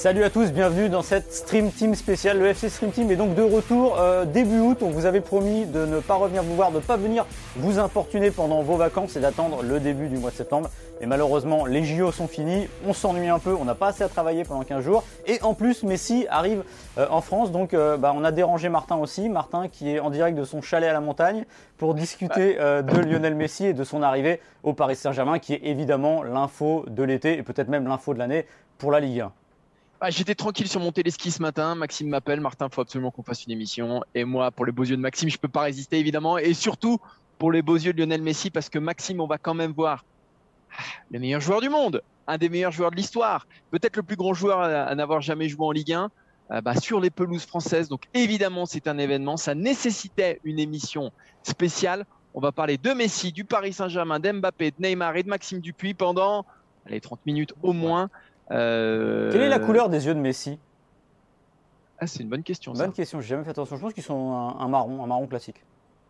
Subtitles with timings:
[0.00, 2.38] Salut à tous, bienvenue dans cette Stream Team spéciale.
[2.38, 4.78] Le FC Stream Team est donc de retour euh, début août.
[4.80, 7.26] On vous avait promis de ne pas revenir vous voir, de ne pas venir
[7.56, 10.70] vous importuner pendant vos vacances et d'attendre le début du mois de septembre.
[11.02, 14.08] Et malheureusement, les JO sont finis, on s'ennuie un peu, on n'a pas assez à
[14.08, 15.04] travailler pendant 15 jours.
[15.26, 16.64] Et en plus, Messi arrive
[16.96, 19.28] euh, en France, donc euh, bah, on a dérangé Martin aussi.
[19.28, 21.44] Martin qui est en direct de son chalet à la montagne
[21.76, 26.22] pour discuter de Lionel Messi et de son arrivée au Paris Saint-Germain, qui est évidemment
[26.22, 28.46] l'info de l'été et peut-être même l'info de l'année
[28.78, 29.32] pour la Ligue 1.
[30.02, 31.74] Ah, j'étais tranquille sur mon téléski ce matin.
[31.74, 32.40] Maxime m'appelle.
[32.40, 34.02] Martin, faut absolument qu'on fasse une émission.
[34.14, 36.38] Et moi, pour les beaux yeux de Maxime, je peux pas résister évidemment.
[36.38, 36.98] Et surtout
[37.38, 40.06] pour les beaux yeux de Lionel Messi, parce que Maxime, on va quand même voir
[40.72, 44.16] ah, le meilleur joueur du monde, un des meilleurs joueurs de l'histoire, peut-être le plus
[44.16, 46.10] grand joueur à, n'avoir jamais joué en Ligue 1.
[46.52, 47.88] Euh, bah, sur les pelouses françaises.
[47.88, 49.36] Donc évidemment, c'est un événement.
[49.36, 52.06] Ça nécessitait une émission spéciale.
[52.32, 55.94] On va parler de Messi, du Paris Saint-Germain, d'Mbappé, de Neymar et de Maxime Dupuis
[55.94, 56.46] pendant
[56.86, 58.08] les 30 minutes au moins.
[58.50, 60.58] Euh, Quelle est la couleur des yeux de Messi?
[61.98, 62.72] Ah, C'est une bonne question.
[62.72, 63.76] Bonne question, j'ai jamais fait attention.
[63.76, 65.62] Je pense qu'ils sont un, marron, un marron classique.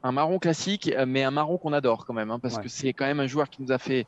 [0.03, 2.93] Un marron classique, euh, mais un marron qu'on adore quand même, hein, parce que c'est
[2.93, 4.07] quand même un joueur qui nous a fait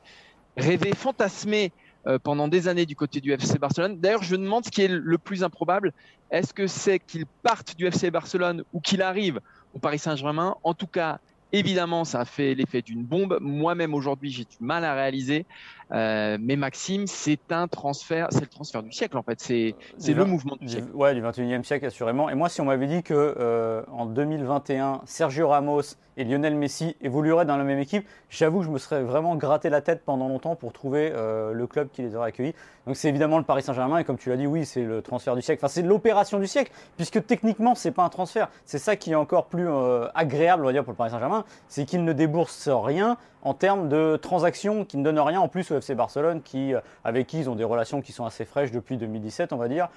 [0.56, 1.72] rêver, fantasmer
[2.06, 3.98] euh, pendant des années du côté du FC Barcelone.
[3.98, 5.92] D'ailleurs, je me demande ce qui est le plus improbable.
[6.30, 9.40] Est-ce que c'est qu'il parte du FC Barcelone ou qu'il arrive
[9.74, 10.56] au Paris Saint-Germain?
[10.62, 11.18] En tout cas,
[11.54, 13.38] Évidemment, ça a fait l'effet d'une bombe.
[13.42, 15.44] Moi-même, aujourd'hui, j'ai du mal à réaliser.
[15.92, 19.40] Euh, mais Maxime, c'est un transfert, c'est le transfert du siècle en fait.
[19.40, 19.74] C'est
[20.14, 20.88] le mouvement du siècle.
[20.94, 22.30] Ouais, du 21e siècle assurément.
[22.30, 25.82] Et moi, si on m'avait dit que euh, en 2021, Sergio Ramos
[26.16, 29.70] et Lionel Messi évolueraient dans la même équipe, j'avoue que je me serais vraiment gratté
[29.70, 32.54] la tête pendant longtemps pour trouver euh, le club qui les aurait accueillis.
[32.86, 35.36] Donc c'est évidemment le Paris Saint-Germain et comme tu l'as dit, oui, c'est le transfert
[35.36, 35.60] du siècle.
[35.64, 38.48] Enfin, c'est l'opération du siècle puisque techniquement, c'est pas un transfert.
[38.64, 39.68] C'est ça qui est encore plus
[40.14, 43.88] agréable, on va dire, pour le Paris Saint-Germain, c'est qu'il ne débourse rien en termes
[43.88, 47.40] de transactions qui ne donnent rien en plus au FC Barcelone, qui, euh, avec qui
[47.40, 49.88] ils ont des relations qui sont assez fraîches depuis 2017, on va dire.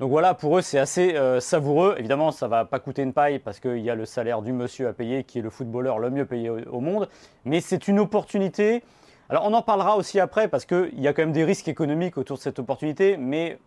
[0.00, 1.94] Donc voilà, pour eux, c'est assez euh, savoureux.
[1.98, 4.52] Évidemment, ça ne va pas coûter une paille parce qu'il y a le salaire du
[4.52, 7.08] monsieur à payer, qui est le footballeur le mieux payé au, monde.
[7.44, 8.82] Mais c'est une opportunité.
[9.28, 12.18] Alors, on en parlera aussi après parce qu'il y a quand même des risques économiques
[12.18, 13.16] autour de cette opportunité.
[13.16, 13.58] Mais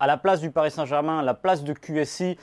[0.00, 2.36] à la place du Paris Saint-Germain, la place de QSI,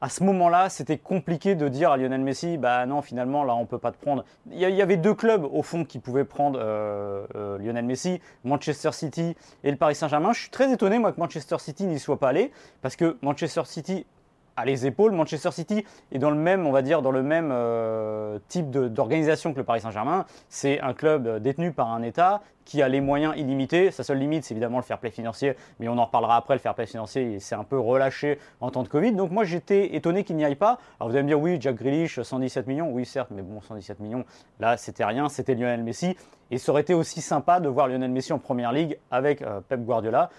[0.00, 3.64] à ce moment-là, c'était compliqué de dire à Lionel Messi, bah non, finalement, là, on
[3.64, 4.24] peut pas te prendre.
[4.50, 8.92] Il y, avait deux clubs, au fond, qui pouvaient prendre euh, euh, Lionel Messi, Manchester
[8.92, 9.34] City
[9.64, 10.32] et le Paris Saint-Germain.
[10.32, 12.52] Je suis très étonné, moi, que Manchester City n'y soit pas allé,
[12.82, 14.04] parce que Manchester City
[14.56, 15.12] à les épaules.
[15.12, 19.52] Manchester City est dans le même, on va dire, dans le même euh, type d'organisation
[19.52, 20.26] que le Paris Saint-Germain.
[20.48, 23.90] C'est un club euh, détenu par un État qui a les moyens illimités.
[23.90, 26.54] Sa seule limite, c'est évidemment le fair play financier, mais on en reparlera après.
[26.54, 29.12] Le fair play financier, c'est un peu relâché en temps de Covid.
[29.12, 30.78] Donc moi, j'étais étonné qu'il n'y aille pas.
[30.98, 32.90] Alors vous allez me dire, oui, Jack Grealish, 117 millions.
[32.90, 34.24] Oui, certes, mais bon, 117 millions,
[34.58, 35.28] là, c'était rien.
[35.28, 36.16] C'était Lionel Messi.
[36.50, 39.60] Et ça aurait été aussi sympa de voir Lionel Messi en Première Ligue avec euh,
[39.60, 40.30] Pep Guardiola.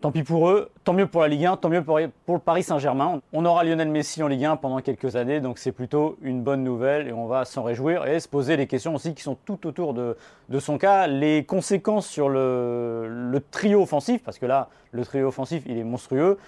[0.00, 2.62] Tant pis pour eux, tant mieux pour la Ligue 1, tant mieux pour, le Paris
[2.62, 3.20] Saint-Germain.
[3.32, 6.62] On aura Lionel Messi en Ligue 1 pendant quelques années, donc c'est plutôt une bonne
[6.62, 9.66] nouvelle et on va s'en réjouir et se poser les questions aussi qui sont tout
[9.66, 10.16] autour de,
[10.60, 11.08] son cas.
[11.08, 16.38] Les conséquences sur le, trio offensif, parce que là, le trio offensif, il est monstrueux.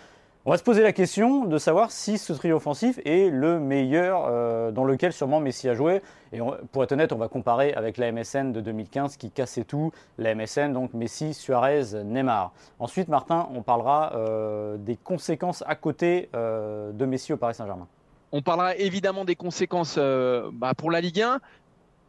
[0.47, 4.25] On va se poser la question de savoir si ce trio offensif est le meilleur
[4.27, 6.01] euh, dans lequel sûrement Messi a joué.
[6.33, 6.41] Et
[6.73, 9.93] pour être honnête, on va comparer avec la MSN de 2015 qui cassait tout.
[10.17, 12.55] La MSN, donc Messi, Suarez, Neymar.
[12.79, 17.87] Ensuite, Martin, on parlera euh, des conséquences à côté euh, de Messi au Paris Saint-Germain.
[18.33, 21.39] On parlera évidemment des conséquences bah, pour la Ligue 1.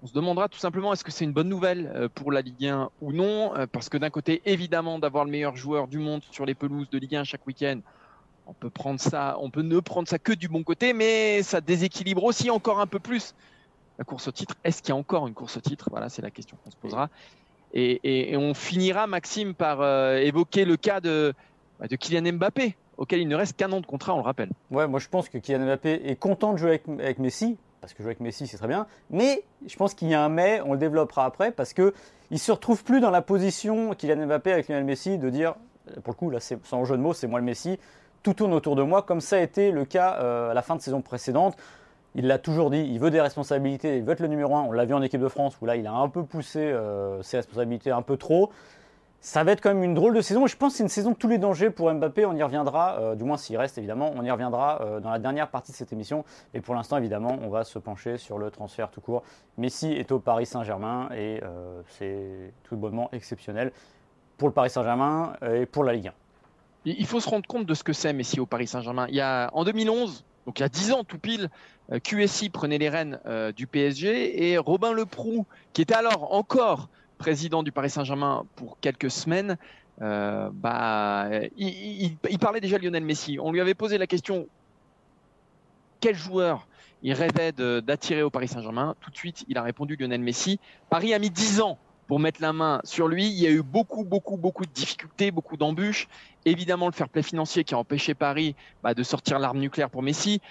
[0.03, 2.91] On se demandera tout simplement est-ce que c'est une bonne nouvelle pour la Ligue 1
[3.02, 3.52] ou non?
[3.74, 6.97] Parce que d'un côté, évidemment, d'avoir le meilleur joueur du monde sur les pelouses de
[6.97, 7.81] Ligue 1 chaque week-end,
[8.47, 11.62] on peut prendre ça, on peut ne prendre ça que du bon côté, mais ça
[11.62, 13.35] déséquilibre aussi encore un peu plus
[13.97, 14.56] la course au titre.
[14.63, 15.90] Est-ce qu'il y a encore une course au titre?
[15.91, 17.09] Voilà, c'est la question qu'on se posera.
[17.74, 21.34] Et, on finira, Maxime, par euh, évoquer le cas de,
[21.79, 24.50] bah, de Kylian Mbappé, auquel il ne reste qu'un an de contrat, on le rappelle.
[24.72, 28.03] Ouais, moi je pense que Kylian Mbappé est content de jouer avec, Messi, parce que
[28.03, 30.73] jouer avec Messi c'est très bien, mais je pense qu'il y a un mais, on
[30.73, 31.93] le développera après, parce que
[32.29, 35.55] il se retrouve plus dans la position Kylian Mbappé avec Lionel Messi de dire,
[36.03, 37.79] pour le coup là, sans jeu de mots, c'est moi le Messi,
[38.23, 40.76] tout tourne autour de moi, comme ça a été le cas euh, à la fin
[40.76, 41.58] de saison précédente.
[42.14, 44.64] Il l'a toujours dit, il veut des responsabilités, il veut être le numéro 1.
[44.64, 47.22] On l'a vu en équipe de France où là, il a un peu poussé euh,
[47.22, 48.52] ses responsabilités un peu trop.
[49.22, 50.46] Ça va être quand même une drôle de saison.
[50.47, 52.26] Je pense que c'est une saison de tous les dangers pour Mbappé.
[52.26, 54.12] On y reviendra, euh, du moins s'il reste évidemment.
[54.16, 56.26] On y reviendra dans la dernière partie de cette émission.
[56.53, 59.24] Et pour l'instant, évidemment, on va se pencher sur le transfert tout court.
[59.58, 61.40] Messi est au Paris Saint-Germain et
[61.88, 63.72] c'est tout bonnement exceptionnel
[64.38, 66.21] pour le Paris Saint-Germain et pour la Ligue 1.
[66.85, 69.05] Il faut se rendre compte de ce que c'est Messi au Paris Saint-Germain.
[69.09, 71.49] Il y a, en 2011, Donc il y a 10 ans tout pile,
[72.03, 73.19] QSI prenait les rênes
[73.55, 76.89] du PSG et Robin Leproux, qui était alors encore
[77.19, 79.57] président du Paris Saint-Germain pour quelques semaines,
[79.99, 83.37] bah, il, il, parlait déjà Lionel Messi.
[83.39, 84.47] On lui avait posé la question
[86.01, 86.67] quel joueur
[87.03, 88.95] il rêvait d'attirer au Paris Saint-Germain?
[88.99, 90.59] Tout de suite, il a répondu Lionel Messi.
[90.89, 91.78] Paris a mis 10 ans
[92.11, 93.25] pour mettre la main sur lui.
[93.25, 96.09] Il y a eu beaucoup, beaucoup, beaucoup de difficultés, beaucoup d'embûches.
[96.43, 98.53] Évidemment, le fair play financier qui a empêché Paris
[98.84, 100.41] bah, de sortir l'arme nucléaire pour Messi.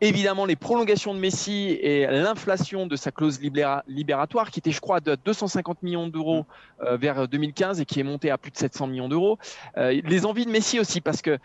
[0.00, 3.40] Évidemment, les prolongations de Messi et l'inflation de sa clause
[3.86, 6.46] libératoire, qui était, je crois, de 250 millions d'euros
[6.82, 9.38] euh, vers 2015 et qui est monté à plus de 700 millions d'euros.
[9.76, 11.38] Euh, les envies de Messi aussi, parce que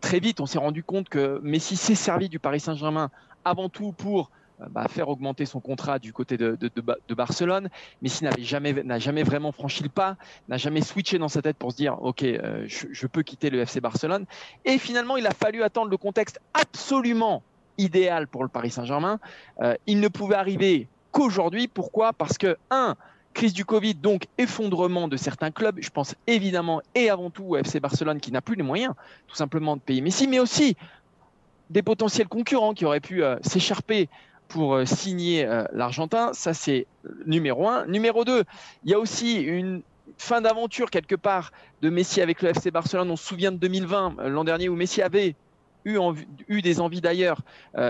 [0.00, 3.10] très vite, on s'est rendu compte que Messi s'est servi du Paris Saint-Germain
[3.44, 4.32] avant tout pour euh,
[4.70, 7.68] bah, faire augmenter son contrat du côté de, de, Barcelone.
[8.02, 10.16] Messi n'avait jamais, n'a jamais vraiment franchi le pas,
[10.48, 13.60] n'a jamais switché dans sa tête pour se dire ok, euh, je, peux quitter le
[13.60, 14.26] FC Barcelone.
[14.64, 17.42] Et finalement, il a fallu attendre le contexte absolument
[17.78, 19.18] idéal pour le Paris Saint-Germain.
[19.60, 21.66] Euh, il ne pouvait arriver qu'aujourd'hui.
[21.68, 22.12] Pourquoi?
[22.12, 22.96] Parce que un,
[23.34, 25.78] crise du Covid, donc effondrement de certains clubs.
[25.80, 28.94] Je pense évidemment et avant tout au FC Barcelone qui n'a plus les moyens
[29.26, 30.76] tout simplement de payer Messi, mais aussi
[31.70, 34.08] des potentiels concurrents qui auraient pu euh, s'écharper
[34.48, 36.32] pour euh, signer euh, l'Argentin.
[36.32, 36.86] Ça, c'est
[37.26, 37.86] numéro un.
[37.86, 38.44] Numéro deux,
[38.84, 39.82] il y a aussi une
[40.18, 41.52] fin d'aventure quelque part
[41.82, 43.10] de Messi avec le FC Barcelone.
[43.10, 45.34] On se souvient de 2020, l'an dernier, où Messi avait
[45.84, 47.40] eu, des envies d'ailleurs,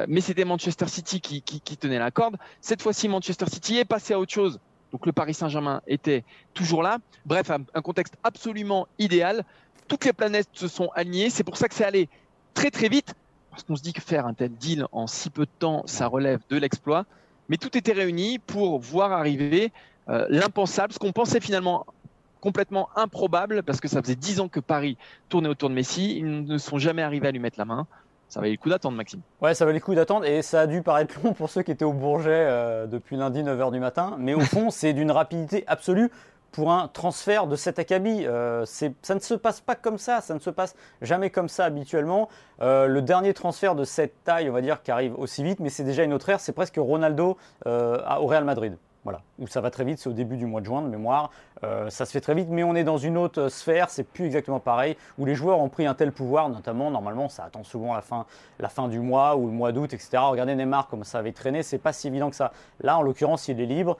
[0.08, 2.36] mais c'était Manchester City qui, qui, tenait la corde.
[2.60, 4.58] Cette fois-ci, Manchester City est passé à autre chose.
[4.90, 6.24] Donc le Paris Saint-Germain était
[6.54, 6.98] toujours là.
[7.24, 9.44] Bref, un contexte absolument idéal.
[9.86, 11.30] Toutes les planètes se sont alignées.
[11.30, 12.08] C'est pour ça que c'est allé
[12.54, 13.14] très très vite
[13.54, 16.06] parce qu'on se dit que faire un tel deal en si peu de temps, ça
[16.06, 17.06] relève de l'exploit.
[17.48, 19.72] Mais tout était réuni pour voir arriver
[20.08, 21.86] euh, l'impensable, ce qu'on pensait finalement
[22.40, 24.98] complètement improbable, parce que ça faisait dix ans que Paris
[25.28, 26.18] tournait autour de Messi.
[26.18, 27.86] Ils ne sont jamais arrivés à lui mettre la main.
[28.28, 29.20] Ça valait le coup d'attendre, Maxime.
[29.40, 31.70] Ouais, ça valait le coup d'attendre et ça a dû paraître long pour ceux qui
[31.70, 34.16] étaient au Bourget euh, depuis lundi 9h du matin.
[34.18, 36.10] Mais au fond, c'est d'une rapidité absolue
[36.54, 38.24] pour un transfert de cet acabit.
[38.26, 41.64] Euh, ça ne se passe pas comme ça, ça ne se passe jamais comme ça
[41.64, 42.28] habituellement.
[42.62, 45.68] Euh, le dernier transfert de cette taille, on va dire, qui arrive aussi vite, mais
[45.68, 47.36] c'est déjà une autre ère, c'est presque Ronaldo
[47.66, 48.76] euh, au Real Madrid.
[49.04, 51.30] Voilà, où ça va très vite, c'est au début du mois de juin de mémoire.
[51.62, 54.24] Euh, ça se fait très vite, mais on est dans une autre sphère, c'est plus
[54.24, 57.94] exactement pareil, où les joueurs ont pris un tel pouvoir, notamment normalement ça attend souvent
[57.94, 60.16] la fin, du mois ou le mois d'août, etc.
[60.22, 62.52] Regardez Neymar comme ça avait traîné, c'est pas si évident que ça.
[62.80, 63.98] Là, en l'occurrence, il est libre,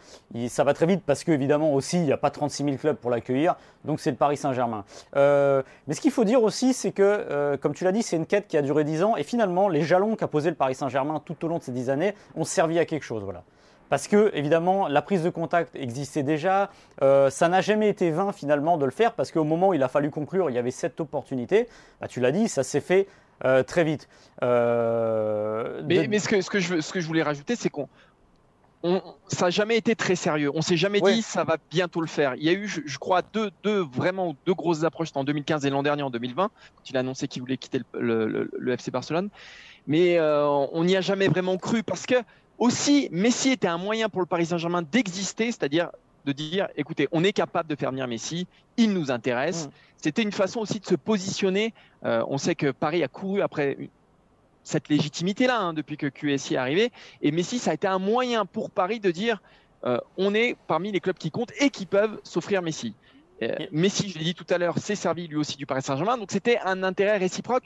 [0.49, 3.11] ça va très vite parce qu'évidemment aussi, il n'y a pas 36 000 clubs pour
[3.11, 4.85] l'accueillir, donc c'est le Paris Saint-Germain.
[5.17, 8.17] Euh, mais ce qu'il faut dire aussi, c'est que, euh, comme tu l'as dit, c'est
[8.17, 10.75] une quête qui a duré 10 ans, et finalement, les jalons qu'a posé le Paris
[10.75, 13.23] Saint-Germain tout au long de ces 10 années ont servi à quelque chose.
[13.23, 13.43] Voilà.
[13.89, 16.71] Parce que, évidemment, la prise de contact existait déjà.
[17.03, 19.83] Euh, ça n'a jamais été vain, finalement, de le faire, parce qu'au moment où il
[19.83, 21.69] a fallu conclure, il y avait cette opportunité.
[22.01, 23.07] Bah, tu l'as dit, ça s'est fait
[23.45, 24.09] euh, très vite.
[24.43, 27.89] Euh, mais, ce, que, ce, que je, ce, que, je, voulais rajouter, c'est qu'on.
[29.29, 30.51] ça n'a jamais été très sérieux.
[30.55, 32.35] On s'est jamais dit ça va bientôt le faire.
[32.37, 35.71] Il y a eu, je, crois, deux, deux, vraiment deux grosses approches en 2015 et
[35.71, 39.29] l'an dernier en 2020, quand il a annoncé qu'il voulait quitter le, le, FC Barcelone.
[39.87, 42.15] Mais on n'y a jamais vraiment cru parce que
[42.59, 45.91] aussi, Messi était un moyen pour le Paris Saint-Germain d'exister, c'est-à-dire
[46.25, 48.47] de dire, écoutez, on est capable de faire venir Messi,
[48.77, 49.67] il nous intéresse.
[49.67, 49.71] Mm.
[49.99, 51.75] C'était une façon aussi de se positionner.
[52.05, 53.77] Euh, on sait que Paris a couru après
[54.63, 56.93] cette légitimité-là hein, depuis que QSI est arrivé.
[57.23, 59.43] Et Messi, ça a été un moyen pour Paris de dire,
[59.85, 62.95] euh, on est parmi les clubs qui comptent et qui peuvent s'offrir Messi.
[63.43, 66.17] Euh, Messi, je l'ai dit tout à l'heure, s'est servi lui aussi du Paris Saint-Germain.
[66.17, 67.65] Donc c'était un intérêt réciproque,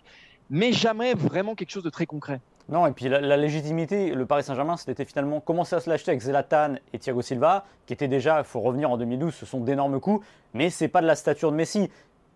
[0.51, 2.41] mais jamais vraiment quelque chose de très concret.
[2.69, 6.21] Non, et puis la, légitimité, le Paris Saint-Germain, c'était finalement commencer à se l'acheter avec
[6.21, 10.01] Zlatan et Thiago Silva, qui étaient déjà, il faut revenir en 2012, ce sont d'énormes
[10.01, 11.91] coups, mais c'est pas de la stature de Messi.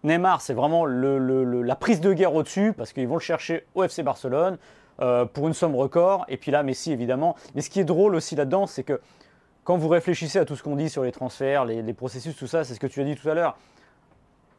[0.05, 4.03] Neymar, c'est vraiment la prise de guerre au-dessus, parce qu'ils vont le chercher au FC
[4.03, 4.57] Barcelone
[5.01, 7.37] euh, pour une somme record, et puis là, Messi, évidemment.
[7.55, 9.03] Mais ce qui est drôle aussi là-dedans, c'est que
[9.65, 12.65] quand vous réfléchissez à tout ce qu'on dit sur les transferts, les processus, tout ça,
[12.65, 13.59] c'est ce que tu as dit tout à l'heure,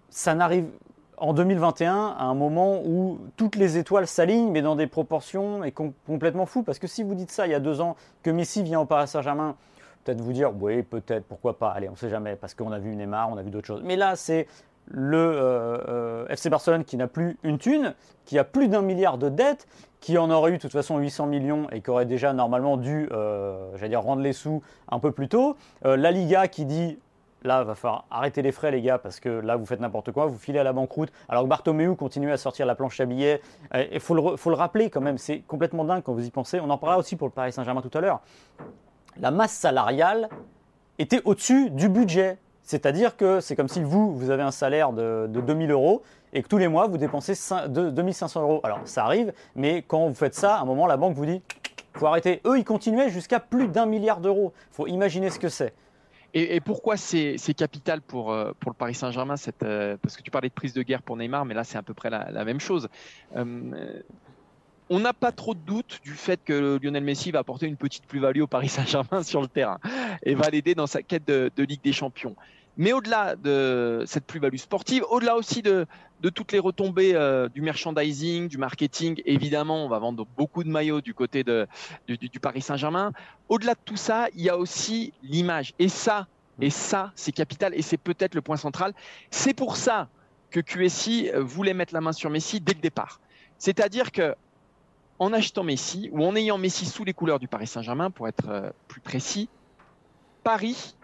[0.10, 0.68] ça n'arrive
[1.18, 5.62] en 2021, à un moment où toutes les étoiles s'alignent, mais dans des proportions
[6.06, 6.64] complètement fous.
[6.64, 8.86] Parce que si vous dites ça il y a deux ans, que Messi vient au
[8.86, 9.56] Paris Saint-Germain,
[10.04, 12.80] peut-être vous dire, oui, peut-être, pourquoi pas, allez, on ne sait jamais, parce qu'on a
[12.80, 13.84] vu Neymar, on a vu d'autres choses.
[13.84, 14.48] Mais là, c'est
[14.88, 17.94] le euh, euh, FC Barcelone qui n'a plus une thune,
[18.26, 19.68] qui a plus d'un milliard de dettes,
[20.02, 23.08] qui en aurait eu de toute façon 800 millions et qui aurait déjà normalement dû,
[23.12, 25.56] euh, j'allais dire, rendre les sous un peu plus tôt.
[25.84, 27.00] la Liga qui dit
[27.44, 30.26] Là, va falloir arrêter les frais, les gars, parce que là, vous faites n'importe quoi,
[30.26, 31.12] vous filez à la banqueroute.
[31.28, 33.42] Alors que Bartomeu continue à sortir la planche à billets.
[33.92, 36.60] Il faut le, faut le rappeler quand même, c'est complètement dingue quand vous y pensez.
[36.60, 38.22] On en parlera aussi pour le Paris Saint-Germain tout à l'heure.
[39.20, 40.30] La masse salariale
[41.00, 42.38] était au-dessus du budget.
[42.64, 46.42] C'est-à-dire que c'est comme si vous, vous avez un salaire de, de 2000 euros et
[46.42, 47.34] que tous les mois, vous dépensez
[47.68, 48.62] 2500 euros.
[48.64, 51.42] Alors, ça arrive, mais quand vous faites ça, à un moment, la banque vous dit
[51.96, 52.42] faut arrêter.
[52.46, 54.54] Eux, ils continuaient jusqu'à plus d'un milliard d'euros.
[54.72, 55.74] Faut imaginer ce que c'est.
[56.36, 60.50] Et, pourquoi c'est capital pour, euh, pour le Paris Saint-Germain euh, Parce que tu parlais
[60.50, 62.90] de prise de guerre pour Neymar, mais là, c'est à peu près la, même chose.
[63.36, 64.02] Euh,
[64.90, 68.06] on n'a pas trop de doute du fait que Lionel Messi va apporter une petite
[68.06, 69.80] plus-value au Paris Saint-Germain sur le terrain
[70.24, 72.36] et va l'aider dans sa quête de, de Ligue des Champions.
[72.78, 75.86] Mais au-delà de cette plus-value sportive, au-delà aussi de,
[76.34, 81.02] toutes les retombées euh, du merchandising, du marketing, évidemment, on va vendre beaucoup de maillots
[81.02, 81.68] du côté de,
[82.08, 83.12] du, Paris Saint-Germain.
[83.50, 85.74] Au-delà de tout ça, il y a aussi l'image.
[85.78, 86.28] Et ça,
[86.60, 88.94] et ça, c'est capital et c'est peut-être le point central.
[89.30, 90.08] C'est pour ça
[90.50, 93.20] que QSI voulait mettre la main sur Messi dès le départ.
[93.58, 94.36] C'est-à-dire que
[95.20, 98.50] en achetant Messi ou en ayant Messi sous les couleurs du Paris Saint-Germain, pour être
[98.50, 99.50] euh, plus précis,
[100.44, 100.96] Paris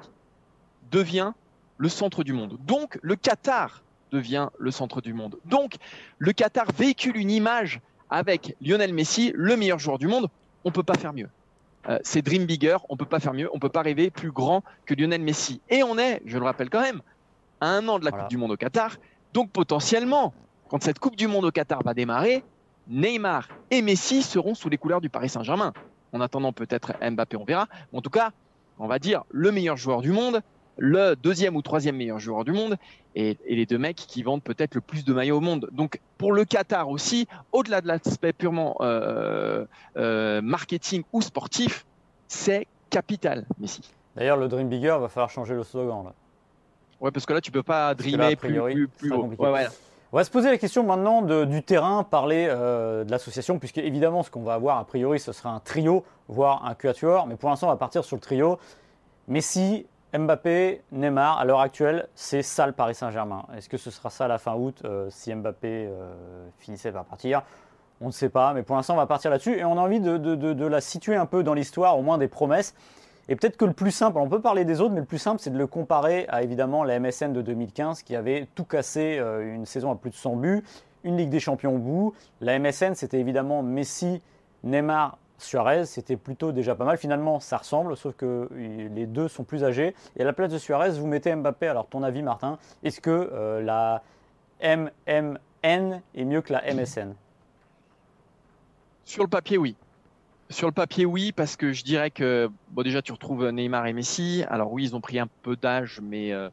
[0.91, 1.33] devient
[1.79, 2.57] le centre du monde.
[2.67, 3.81] Donc le Qatar
[4.11, 5.37] devient le centre du monde.
[5.45, 5.75] Donc
[6.19, 7.81] le Qatar véhicule une image
[8.11, 10.27] avec Lionel Messi, le meilleur joueur du monde.
[10.63, 11.29] On ne peut pas faire mieux.
[11.87, 14.09] Euh, c'est Dream Bigger, on ne peut pas faire mieux, on ne peut pas rêver
[14.09, 15.61] plus grand que Lionel Messi.
[15.69, 17.01] Et on est, je le rappelle quand même,
[17.61, 18.97] à un an de la Coupe du Monde au Qatar.
[19.33, 20.33] Donc potentiellement,
[20.67, 22.43] quand cette Coupe du Monde au Qatar va démarrer,
[22.89, 25.73] Neymar et Messi seront sous les couleurs du Paris Saint-Germain.
[26.11, 27.67] En attendant peut-être Mbappé, on verra.
[27.93, 28.31] En tout cas,
[28.79, 30.41] on va dire le meilleur joueur du monde,
[30.79, 32.77] le deuxième ou troisième meilleur joueur du monde
[33.15, 35.69] et, les deux mecs qui vendent peut-être le plus de maillots au monde.
[35.71, 39.65] Donc pour le Qatar aussi, au-delà de l'aspect purement euh,
[39.97, 41.85] euh, marketing ou sportif,
[42.27, 43.91] c'est capital, Messi.
[44.15, 46.03] D'ailleurs, le Dream Bigger va falloir changer le slogan.
[46.05, 46.13] Là.
[46.99, 49.29] Ouais, parce que là, tu peux pas dreamer plus, plus, haut.
[50.11, 54.23] On va se poser la question maintenant du terrain, parler euh, de l'association, puisque évidemment,
[54.23, 57.27] ce qu'on va avoir a priori, ce sera un trio, voire un quatuor.
[57.27, 58.57] Mais pour l'instant, on va partir sur le trio.
[59.27, 59.85] Messi,
[60.17, 63.45] Mbappé, Neymar, à l'heure actuelle, c'est ça le Paris Saint-Germain.
[63.55, 67.43] Est-ce que ce sera ça la fin août euh, si Mbappé euh, finissait par partir?
[68.01, 69.99] On ne sait pas, mais pour l'instant, on va partir là-dessus et on a envie
[69.99, 72.73] de, la situer un peu dans l'histoire, au moins des promesses.
[73.27, 75.39] Et peut-être que le plus simple, on peut parler des autres, mais le plus simple,
[75.39, 79.53] c'est de le comparer à évidemment la MSN de 2015 qui avait tout cassé euh,
[79.53, 80.63] une saison à plus de 100 buts,
[81.03, 82.13] une Ligue des Champions au bout.
[82.41, 84.23] La MSN, c'était évidemment Messi,
[84.63, 86.97] Neymar, Suarez, c'était plutôt déjà pas mal.
[86.97, 89.95] Finalement, ça ressemble, sauf que les deux sont plus âgés.
[90.17, 91.67] Et à la place de Suarez, vous mettez Mbappé.
[91.67, 94.03] Alors, ton avis, Martin, est-ce que euh, la
[94.61, 97.15] MMN est mieux que la MSN
[99.05, 99.75] Sur le papier, oui.
[100.49, 103.93] Sur le papier, oui, parce que je dirais que, bon, déjà, tu retrouves Neymar et
[103.93, 104.43] Messi.
[104.49, 106.31] Alors, oui, ils ont pris un peu d'âge, mais.
[106.33, 106.49] Euh,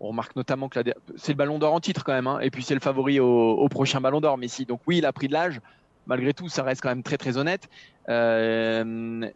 [0.00, 0.78] on remarque notamment que
[1.16, 2.38] c'est le ballon d'or en titre quand même, hein.
[2.38, 4.64] et puis c'est le favori au, au prochain ballon d'or, Messi.
[4.64, 5.60] Donc oui, il a pris de l'âge
[6.08, 7.68] malgré tout, ça reste quand même très très honnête.
[8.08, 8.82] Euh,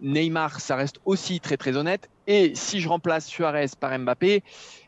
[0.01, 2.09] Neymar, ça reste aussi très très honnête.
[2.27, 4.43] Et si je remplace Suarez par Mbappé,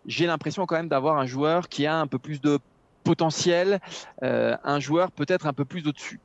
[0.07, 2.59] j'ai l'impression quand même d'avoir un joueur qui a un peu plus de
[3.05, 3.81] potentiel,
[4.23, 6.21] euh, un joueur peut-être un peu plus au-dessus.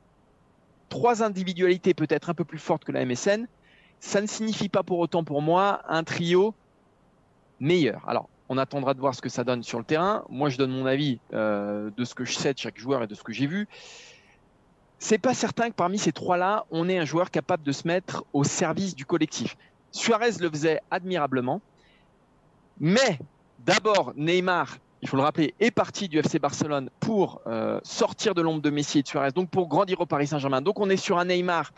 [0.88, 3.46] Trois individualités peut-être un peu plus fortes que la MSN,
[4.00, 6.54] ça ne signifie pas pour autant pour moi un trio
[7.60, 8.08] meilleur.
[8.08, 10.24] Alors, on attendra de voir ce que ça donne sur le terrain.
[10.30, 13.06] Moi, je donne mon avis euh, de ce que je sais de chaque joueur et
[13.06, 13.68] de ce que j'ai vu
[15.00, 18.24] c'est pas certain que parmi ces trois-là, on ait un joueur capable de se mettre
[18.34, 19.56] au service du collectif.
[19.90, 21.62] Suarez le faisait admirablement,
[22.78, 23.18] mais
[23.64, 28.42] d'abord Neymar, il faut le rappeler, est parti du FC Barcelone pour euh, sortir de
[28.42, 30.60] l'ombre de Messi et de Suarez, donc pour grandir au Paris Saint-Germain.
[30.60, 31.72] Donc on est sur un Neymar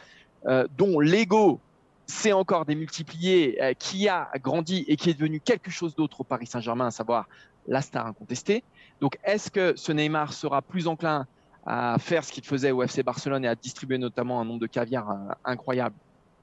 [0.46, 1.60] euh, dont l'ego
[2.06, 6.24] s'est encore démultiplié, euh, qui a grandi et qui est devenu quelque chose d'autre au
[6.24, 7.28] Paris Saint-Germain, à savoir
[7.68, 8.64] la star incontestée.
[9.00, 11.28] Donc est-ce que ce Neymar sera plus enclin
[11.66, 14.66] à faire ce qu'il faisait au FC Barcelone et à distribuer notamment un nombre de
[14.66, 15.14] caviar euh,
[15.44, 15.94] incroyable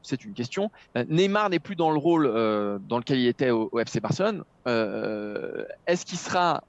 [0.01, 0.71] c'est une question.
[0.95, 4.45] Euh, Neymar n'est plus dans le rôle euh, dans lequel il était au, FC Barcelone.
[4.65, 6.63] Est-ce qu'il sera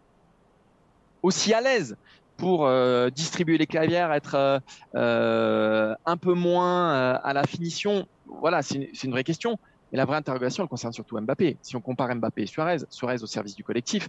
[1.23, 1.97] aussi à l'aise
[2.37, 2.69] pour
[3.13, 4.61] distribuer les caviars, être
[4.95, 8.09] un peu moins à la finition?
[8.27, 9.61] Voilà, c'est une, vraie question.
[9.93, 11.57] Mais la vraie interrogation, elle concerne surtout Mbappé.
[11.63, 14.09] Si on compare Mbappé et Suarez, Suarez au service du collectif,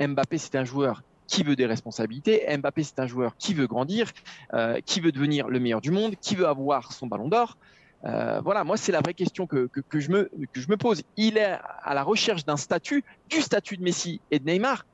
[0.00, 2.44] Mbappé, c'est un joueur qui veut des responsabilités.
[2.58, 4.10] Mbappé, c'est un joueur qui veut grandir,
[4.52, 7.56] euh, qui veut devenir le meilleur du monde, qui veut avoir son ballon d'or.
[8.04, 11.02] Euh, voilà, moi, c'est la vraie question que, je me pose.
[11.16, 14.84] Il est à la recherche d'un statut, du statut de Messi et de Neymar.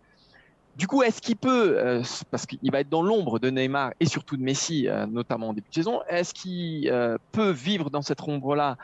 [0.76, 4.04] Du coup, est-ce qu'il peut, euh, parce qu'il va être dans l'ombre de Neymar et
[4.04, 6.92] surtout de Messi, notamment en début de saison, est-ce qu'il
[7.32, 8.76] peut vivre dans cette ombre-là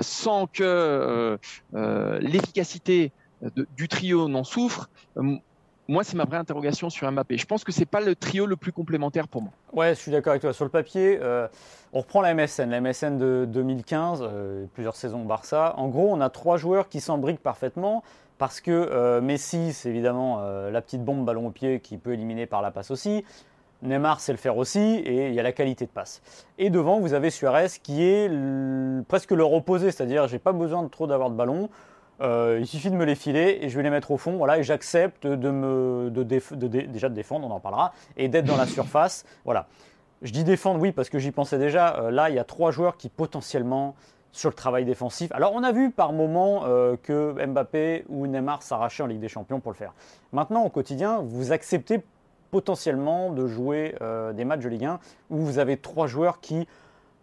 [0.00, 1.38] sans que
[1.74, 3.12] l'efficacité
[3.76, 4.88] du trio n'en souffre?
[5.88, 7.38] Moi, c'est ma vraie interrogation sur Mbappé.
[7.38, 9.52] Je pense que c'est pas le trio le plus complémentaire pour moi.
[9.72, 10.52] Ouais, je suis d'accord avec toi.
[10.52, 11.48] Sur le papier, euh,
[11.92, 15.74] on reprend la MSN, la MSN de 2015, euh, plusieurs saisons au Barça.
[15.76, 18.02] En gros, on a trois joueurs qui s'embriquent parfaitement.
[18.38, 22.60] parce que Messi, c'est évidemment la petite bombe ballon au pied qui peut éliminer par
[22.60, 23.24] la passe aussi.
[23.82, 26.22] Neymar sait le faire aussi et il y a la qualité de passe.
[26.58, 28.30] Et devant, vous avez Suarez qui est
[29.08, 31.68] presque leur opposé, c'est-à-dire j'ai pas besoin de trop d'avoir de ballon.
[32.20, 34.36] Euh, il suffit de me les filer et je vais les mettre au fond.
[34.36, 39.24] Voilà, j'accepte de me déjà de défendre, on en parlera, et d'être dans la surface.
[39.44, 39.66] Voilà.
[40.22, 41.96] Je dis défendre, oui, parce que j'y pensais déjà.
[41.96, 43.94] Euh, là, il y a trois joueurs qui potentiellement
[44.32, 45.30] sur le travail défensif.
[45.32, 49.28] Alors, on a vu par moments euh, que Mbappé ou Neymar s'arrachaient en Ligue des
[49.28, 49.92] Champions pour le faire.
[50.32, 52.00] Maintenant, au quotidien, vous acceptez
[52.50, 53.94] potentiellement de jouer
[54.34, 56.66] des matchs de Ligue 1 où vous avez trois joueurs qui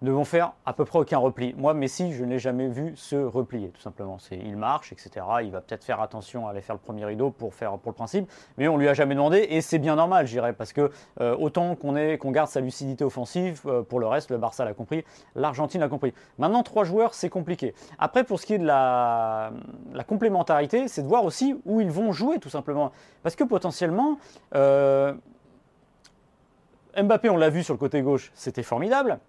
[0.03, 1.55] ne vont faire à peu près aucun repli.
[1.57, 4.17] Moi, Messi, je ne l'ai jamais vu se replier, tout simplement.
[4.31, 5.25] Il marche, etc.
[5.43, 7.95] Il va peut-être faire attention à aller faire le premier rideau pour faire pour le
[7.95, 10.91] principe, mais on lui a jamais demandé et c'est bien normal, je dirais, parce que
[11.21, 15.05] euh, autant qu'on garde sa lucidité offensive, euh, pour le reste, le Barça l'a compris,
[15.35, 16.13] l'Argentine l'a compris.
[16.37, 17.73] Maintenant, trois joueurs, c'est compliqué.
[17.97, 19.51] Après, pour ce qui est de la,
[19.93, 22.91] la complémentarité, c'est de voir aussi où ils vont jouer, tout simplement,
[23.23, 24.17] parce que potentiellement.
[24.53, 25.13] Euh,
[26.95, 29.19] Mbappé, on l'a vu sur le côté gauche, c'était formidable.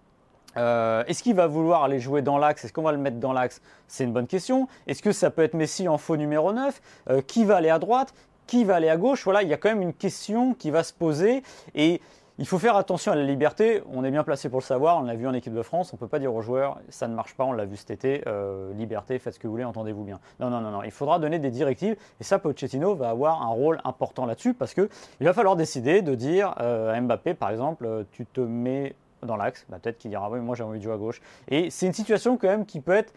[0.57, 2.65] Euh, est-ce qu'il va vouloir aller jouer dans l'axe?
[2.65, 3.61] Est-ce qu'on va le mettre dans l'axe?
[3.87, 4.67] C'est une bonne question.
[4.87, 7.79] Est-ce que ça peut être Messi en faux numéro 9 euh, Qui va aller à
[7.79, 8.13] droite?
[8.47, 9.23] Qui va aller à gauche?
[9.23, 11.43] Voilà, il y a quand même une question qui va se poser.
[11.73, 12.01] Et
[12.37, 13.81] il faut faire attention à la liberté.
[13.91, 14.97] On est bien placé pour le savoir.
[14.97, 15.93] On l'a vu en équipe de France.
[15.93, 17.43] On ne peut pas dire aux joueurs ça ne marche pas.
[17.45, 18.23] On l'a vu cet été.
[18.27, 20.19] Euh, liberté, faites ce que vous voulez, entendez-vous bien.
[20.39, 20.83] Non, non, non, non.
[20.83, 21.95] Il faudra donner des directives.
[22.19, 24.89] Et ça, Pochettino va avoir un rôle important là-dessus parce qu'il
[25.21, 28.95] va falloir décider de dire à Mbappé, par exemple, tu te mets
[29.25, 31.21] dans l'axe, bah, peut-être qu'il dira oui, moi j'ai envie de jouer à gauche.
[31.49, 33.13] Et c'est une situation quand même qui peut être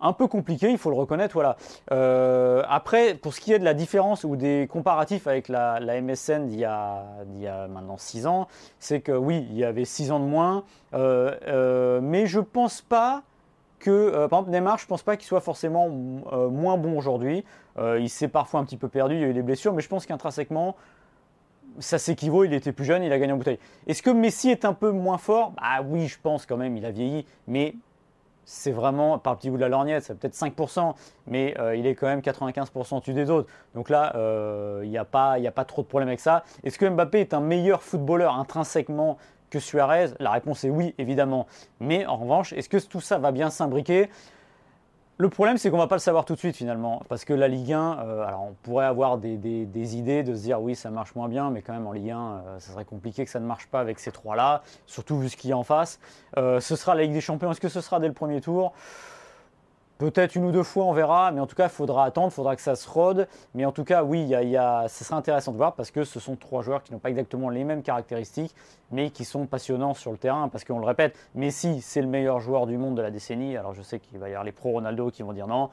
[0.00, 1.34] un peu compliquée, il faut le reconnaître.
[1.34, 1.56] Voilà.
[1.92, 6.46] Euh, après, pour ce qui est de la différence ou des comparatifs avec la, MSN
[6.46, 7.04] d'il y, a,
[7.68, 10.64] maintenant 6 ans, c'est que oui, il y avait 6 ans de moins,
[10.94, 13.22] euh, euh, mais je pense pas
[13.78, 17.44] que, par exemple, Neymar, je pense pas qu'il soit forcément moins bon aujourd'hui.
[17.78, 19.88] il s'est parfois un petit peu perdu, il y a eu des blessures, mais je
[19.88, 20.76] pense qu'intrinsèquement,
[21.78, 23.58] ça s'équivaut, il était plus jeune, il a gagné en bouteille.
[23.86, 25.52] Est-ce que Messi est un peu moins fort?
[25.58, 27.74] Ah oui, je pense quand même, il a vieilli, mais
[28.44, 30.94] c'est vraiment, par le petit bout de la lorgnette, c'est peut-être 5%,
[31.28, 33.48] mais euh, il est quand même 95% au-dessus des autres.
[33.74, 36.42] Donc là, euh, il n'y a, pas, a pas trop de problème avec ça.
[36.64, 39.18] Est-ce que Mbappé est un meilleur footballeur intrinsèquement
[39.50, 40.06] que Suarez?
[40.18, 41.46] La réponse est oui, évidemment.
[41.78, 44.10] Mais en revanche, est-ce que tout ça va bien s'imbriquer?
[45.20, 47.34] Le problème, c'est qu'on ne va pas le savoir tout de suite finalement, parce que
[47.34, 49.36] la Ligue 1, euh, alors on pourrait avoir des,
[49.96, 52.18] idées de se dire oui, ça marche moins bien, mais quand même en Ligue 1,
[52.18, 55.36] euh, ça serait compliqué que ça ne marche pas avec ces trois-là, surtout vu ce
[55.36, 56.00] qu'il y a en face.
[56.38, 58.72] Euh, ce sera la Ligue des Champions, est-ce que ce sera dès le premier tour?
[60.00, 62.34] Peut-être une ou deux fois, on verra, mais en tout cas, il faudra attendre, il
[62.34, 63.28] faudra que ça se rôde.
[63.54, 66.62] Mais en tout cas, oui, ce sera intéressant de voir parce que ce sont trois
[66.62, 68.54] joueurs qui n'ont pas exactement les mêmes caractéristiques,
[68.90, 70.48] mais qui sont passionnants sur le terrain.
[70.48, 73.58] Parce qu'on le répète, Messi, c'est le meilleur joueur du monde de la décennie.
[73.58, 75.68] Alors je sais qu'il va y avoir les pro-Ronaldo qui vont dire non.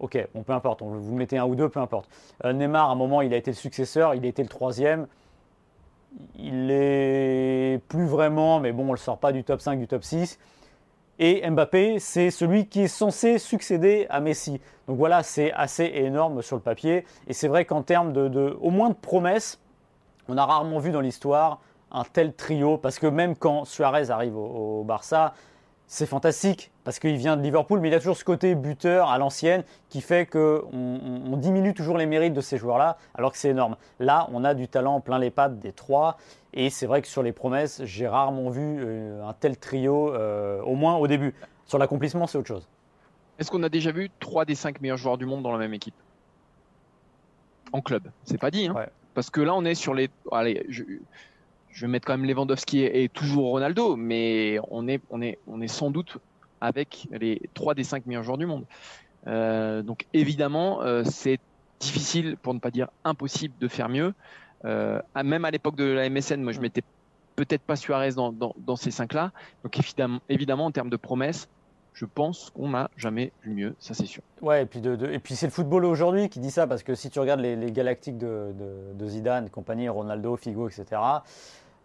[0.00, 2.10] Ok, bon, peu importe, vous mettez un ou deux, peu importe.
[2.44, 5.06] Euh, Neymar, à un moment, il a été le successeur, il a été le troisième.
[6.36, 9.86] Il est plus vraiment, mais bon, on ne le sort pas du top 5, du
[9.86, 10.40] top 6.
[11.18, 14.60] Et Mbappé, c'est celui qui est censé succéder à Messi.
[14.86, 17.04] Donc voilà, c'est assez énorme sur le papier.
[17.26, 19.60] Et c'est vrai qu'en termes de, au moins de promesses,
[20.28, 22.78] on a rarement vu dans l'histoire un tel trio.
[22.78, 25.34] Parce que même quand Suarez arrive au Barça,
[25.88, 29.18] c'est fantastique parce qu'il vient de Liverpool, mais il a toujours ce côté buteur à
[29.18, 33.48] l'ancienne qui fait qu'on on diminue toujours les mérites de ces joueurs-là, alors que c'est
[33.48, 33.76] énorme.
[33.98, 36.18] Là, on a du talent plein les pattes des trois,
[36.58, 40.60] et c'est vrai que sur les promesses, j'ai rarement vu euh, un tel trio, euh,
[40.62, 41.32] au moins au début.
[41.66, 42.68] Sur l'accomplissement, c'est autre chose.
[43.38, 45.72] Est-ce qu'on a déjà vu trois des cinq meilleurs joueurs du monde dans la même
[45.72, 45.94] équipe?
[47.72, 48.74] En club, c'est pas dit, hein
[49.14, 50.10] Parce que là, on est sur les.
[50.32, 50.82] Allez, je
[51.70, 55.60] je vais mettre quand même Lewandowski et, toujours Ronaldo, mais on est, on, est, on
[55.60, 56.18] est sans doute
[56.60, 58.64] avec les trois des cinq meilleurs joueurs du monde.
[59.28, 61.38] Euh, donc évidemment, euh, c'est
[61.78, 64.12] difficile, pour ne pas dire impossible, de faire mieux.
[64.64, 66.82] Euh, même à l'époque de la MSN, moi je mettais
[67.36, 69.32] peut-être pas Suarez dans, dans, ces cinq-là.
[69.62, 71.48] Donc évidemment, évidemment, en termes de promesses,
[71.92, 74.22] je pense qu'on n'a jamais vu mieux, ça c'est sûr.
[74.40, 76.94] Ouais, et puis, de, et puis c'est le football aujourd'hui qui dit ça, parce que
[76.94, 78.52] si tu regardes les, galactiques de,
[78.94, 81.00] de, Zidane, compagnie, Ronaldo, Figo, etc.,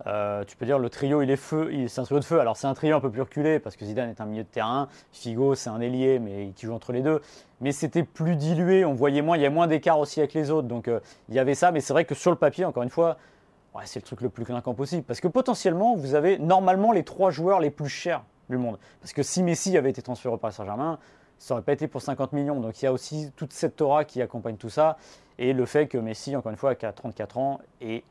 [0.05, 2.39] euh, tu peux dire le trio il est feu, c'est un trio de feu.
[2.39, 4.49] Alors c'est un trio un peu plus reculé parce que Zidane est un milieu de
[4.49, 7.21] terrain, Figo c'est un ailier mais qui joue entre les deux.
[7.61, 10.51] Mais c'était plus dilué, on voyait moins, il y a moins d'écart aussi avec les
[10.51, 10.67] autres.
[10.67, 12.89] Donc euh, il y avait ça, mais c'est vrai que sur le papier, encore une
[12.89, 13.17] fois,
[13.85, 15.03] c'est le truc le plus clinquant possible.
[15.03, 18.77] Parce que potentiellement, vous avez normalement les trois joueurs les plus chers du monde.
[19.01, 20.99] Parce que si Messi avait été transféré au Paris Saint-Germain,
[21.37, 22.59] ça n'aurait pas été pour 50 millions.
[22.59, 24.97] Donc il y a aussi toute cette Torah qui accompagne tout ça.
[25.39, 28.03] Et le fait que Messi, encore une fois, a 34 ans, et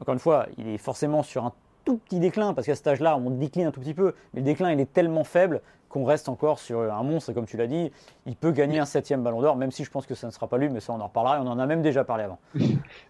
[0.00, 1.52] encore une fois, il est forcément sur un
[1.84, 4.46] tout petit déclin, parce qu'à cet âge-là, on décline un tout petit peu, mais le
[4.46, 5.60] déclin, il est tellement faible
[5.94, 7.30] qu'on reste encore sur un monstre.
[7.30, 7.92] Et comme tu l'as dit,
[8.26, 10.48] il peut gagner un septième ballon d'or, même si je pense que ça ne sera
[10.48, 11.40] pas lui, mais ça on en reparlera.
[11.40, 12.40] On en a même déjà parlé avant.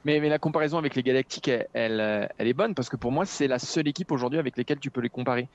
[0.04, 1.68] mais, mais, la comparaison avec les Galactiques, elle,
[2.36, 4.90] elle, est bonne parce que pour moi, c'est la seule équipe aujourd'hui avec laquelle tu
[4.90, 5.48] peux les comparer.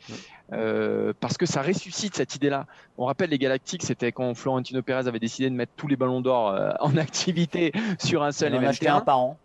[0.54, 2.66] Euh, parce que ça ressuscite cette idée-là.
[2.98, 6.22] On rappelle les Galactiques, c'était quand Florentino Pérez avait décidé de mettre tous les ballons
[6.22, 9.38] d'or euh, en activité sur un seul et même un par an.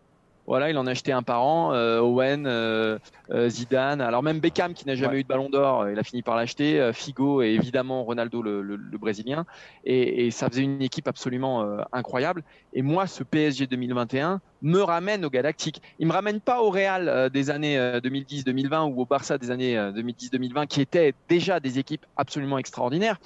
[0.47, 1.73] Voilà, il en a acheté un par an.
[1.73, 2.99] Euh, Owen, euh,
[3.31, 6.23] euh, Zidane, alors même Beckham qui n'a jamais eu de ballon d'or, il a fini
[6.23, 6.91] par l'acheter.
[6.93, 9.47] Figo et évidemment Ronaldo le, Brésilien.
[9.85, 12.43] Et, ça faisait une équipe absolument incroyable.
[12.73, 15.81] Et moi, ce PSG 2021 me ramène au Galactique.
[15.99, 20.67] Il me ramène pas au Real des années 2010-2020 ou au Barça des années 2010-2020
[20.67, 23.19] qui étaient déjà des équipes absolument extraordinaires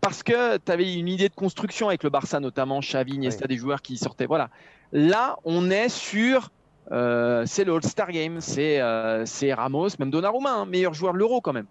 [0.00, 3.56] parce que tu avais une idée de construction avec le Barça, notamment Xavi, Iniesta, des
[3.56, 4.26] joueurs qui sortaient.
[4.26, 4.48] Voilà.
[4.92, 6.50] Là, on est sur
[6.92, 11.40] euh, c'est le All-Star Game, euh, c'est Ramos, même Donnarumma, hein, meilleur joueur de l'Euro
[11.40, 11.66] quand même.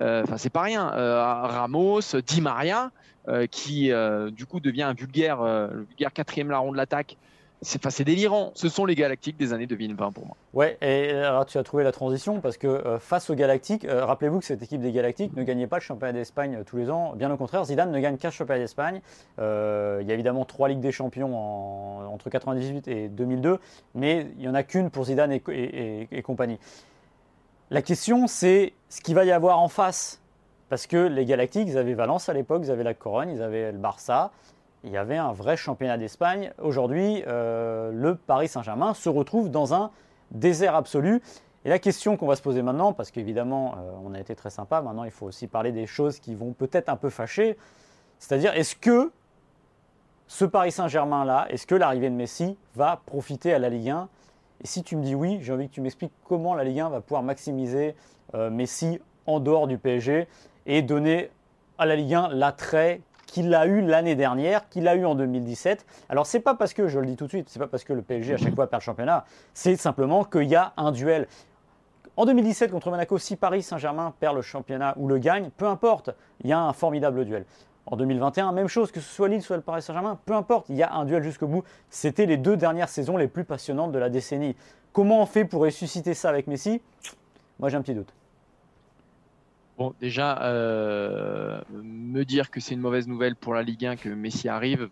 [0.00, 0.88] Euh, enfin, c'est pas rien.
[0.88, 2.90] Ramos, Di Maria,
[3.50, 3.90] qui
[4.32, 5.42] du coup devient un vulgaire,
[5.88, 7.16] vulgaire quatrième larron de l'attaque
[7.62, 8.50] c'est délirant.
[8.54, 10.36] Ce sont les Galactiques des années 2020 pour moi.
[10.52, 14.04] Ouais, et alors tu as trouvé la transition parce que euh, face aux Galactiques, euh,
[14.04, 16.90] rappelez-vous que cette équipe des Galactiques ne gagnait pas le championnat d'Espagne euh, tous les
[16.90, 17.14] ans.
[17.14, 19.00] Bien au contraire, Zidane ne gagne qu'un championnat d'Espagne.
[19.38, 23.58] il y a évidemment trois Ligues des Champions entre 98 et 2002,
[23.94, 26.58] mais il n'y en a qu'une pour Zidane et, compagnie.
[27.70, 30.20] La question, c'est ce qu'il va y avoir en face.
[30.68, 33.72] Parce que les Galactiques, ils avaient Valence à l'époque, ils avaient la Corogne, ils avaient
[33.72, 34.32] le Barça
[34.84, 36.52] il y avait un vrai championnat d'Espagne.
[36.60, 39.90] Aujourd'hui, euh, le Paris Saint-Germain se retrouve dans un
[40.32, 41.22] désert absolu.
[41.64, 44.50] Et la question qu'on va se poser maintenant, parce qu'évidemment, euh, on a été très
[44.50, 47.56] sympa, maintenant il faut aussi parler des choses qui vont peut-être un peu fâcher.
[48.18, 49.12] C'est-à-dire, est-ce que
[50.26, 54.08] ce Paris Saint-Germain-là, est-ce que l'arrivée de Messi va profiter à la Ligue 1
[54.62, 56.88] Et si tu me dis oui, j'ai envie que tu m'expliques comment la Ligue 1
[56.88, 57.94] va pouvoir maximiser
[58.34, 60.26] euh, Messi en dehors du PSG
[60.66, 61.30] et donner
[61.78, 63.00] à la Ligue 1 l'attrait
[63.32, 65.86] qu'il a eu l'année dernière, qu'il a eu en 2017.
[66.10, 67.94] Alors c'est pas parce que, je le dis tout de suite, c'est pas parce que
[67.94, 71.26] le PSG à chaque fois perd le championnat, c'est simplement qu'il y a un duel.
[72.18, 76.10] En 2017 contre Monaco, si Paris Saint-Germain perd le championnat ou le gagne, peu importe,
[76.44, 77.46] il y a un formidable duel.
[77.86, 80.76] En 2021, même chose, que ce soit Lille, soit le Paris Saint-Germain, peu importe, il
[80.76, 81.64] y a un duel jusqu'au bout.
[81.88, 84.54] C'était les deux dernières saisons les plus passionnantes de la décennie.
[84.92, 86.82] Comment on fait pour ressusciter ça avec Messi?
[87.58, 88.12] Moi j'ai un petit doute.
[89.78, 94.08] Bon, déjà, euh, me dire que c'est une mauvaise nouvelle pour la Ligue 1 que
[94.08, 94.90] Messi arrive,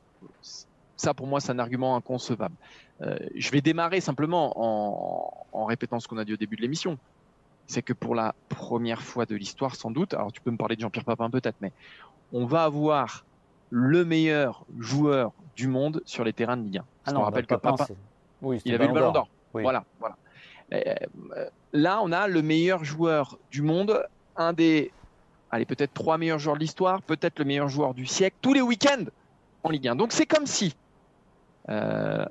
[0.97, 2.55] ça pour moi c'est un argument inconcevable.
[3.03, 6.99] Euh, je vais démarrer simplement en, répétant ce qu'on a dit au début de l'émission.
[7.67, 10.77] C'est que pour la première fois de l'histoire, sans doute, alors tu peux me parler
[10.77, 11.73] de Jean-Pierre Papin peut-être, mais
[12.33, 13.25] on va avoir
[13.71, 16.85] le meilleur joueur du monde sur les terrains de Ligue 1.
[17.07, 17.87] Ah non, rappelle que Papin,
[18.43, 19.29] oui, il avait le ballon d'or.
[19.53, 20.17] Voilà, voilà.
[20.73, 20.95] Euh,
[21.73, 24.05] là, on a le meilleur joueur du monde
[24.37, 24.93] un des,
[25.51, 28.63] allez, peut-être trois meilleurs joueurs de l'histoire, peut-être le meilleur joueur du siècle, tous les
[28.63, 29.05] week-ends
[29.63, 29.97] en Ligue 1.
[29.97, 30.75] Donc c'est comme si,
[31.69, 32.25] euh,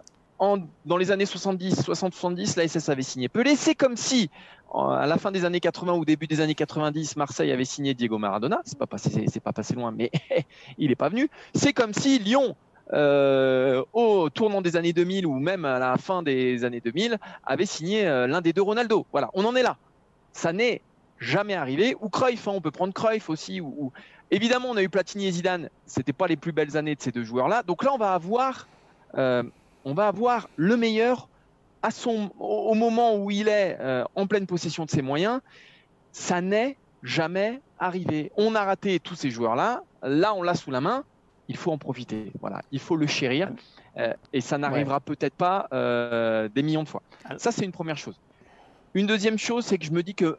[0.85, 3.55] dans les années 70, 60-70, la SS avait signé Pelé.
[3.55, 4.29] C'est comme si,
[4.73, 8.17] à la fin des années 80 ou début des années 90, Marseille avait signé Diego
[8.17, 8.61] Maradona.
[8.63, 10.11] C'est pas passé, pas passé loin, mais
[10.77, 11.29] il n'est pas venu.
[11.53, 12.55] C'est comme si Lyon
[12.93, 17.65] euh, au tournant des années 2000 ou même à la fin des années 2000, avait
[17.65, 19.05] signé euh, l'un des deux Ronaldo.
[19.11, 19.77] Voilà, on en est là.
[20.31, 20.81] Ça n'est
[21.19, 21.95] jamais arrivé.
[22.01, 23.61] Ou Cruyff, hein, on peut prendre Cruyff aussi.
[23.61, 23.91] Ou,
[24.31, 25.69] Évidemment, on a eu Platini et Zidane.
[25.85, 27.63] C'était pas les plus belles années de ces deux joueurs-là.
[27.63, 28.67] Donc là, on va avoir,
[29.17, 29.43] euh,
[29.85, 31.27] on va avoir le meilleur
[31.81, 35.41] à son, au moment où il est euh, en pleine possession de ses moyens.
[36.11, 38.31] Ça n'est jamais arrivé.
[38.37, 39.83] On a raté tous ces joueurs-là.
[40.03, 41.03] Là, on l'a sous la main.
[41.47, 42.31] Il faut en profiter.
[42.39, 43.49] Voilà, il faut le chérir.
[43.97, 45.67] Euh, et ça n'arrivera peut-être pas
[46.53, 47.01] des millions de fois.
[47.37, 48.19] Ça, c'est une première chose.
[48.93, 50.37] Une deuxième chose, c'est que je me dis que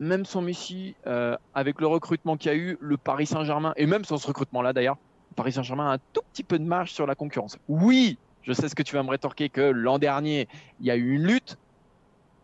[0.00, 3.86] même sans Messi, euh, avec le recrutement qu'il y a eu, le Paris Saint-Germain, et
[3.86, 4.96] même sans ce recrutement-là d'ailleurs,
[5.36, 7.58] Paris Saint-Germain a un tout petit peu de marge sur la concurrence.
[7.68, 10.48] Oui, je sais ce que tu vas me rétorquer que l'an dernier,
[10.80, 11.58] il y a eu une lutte.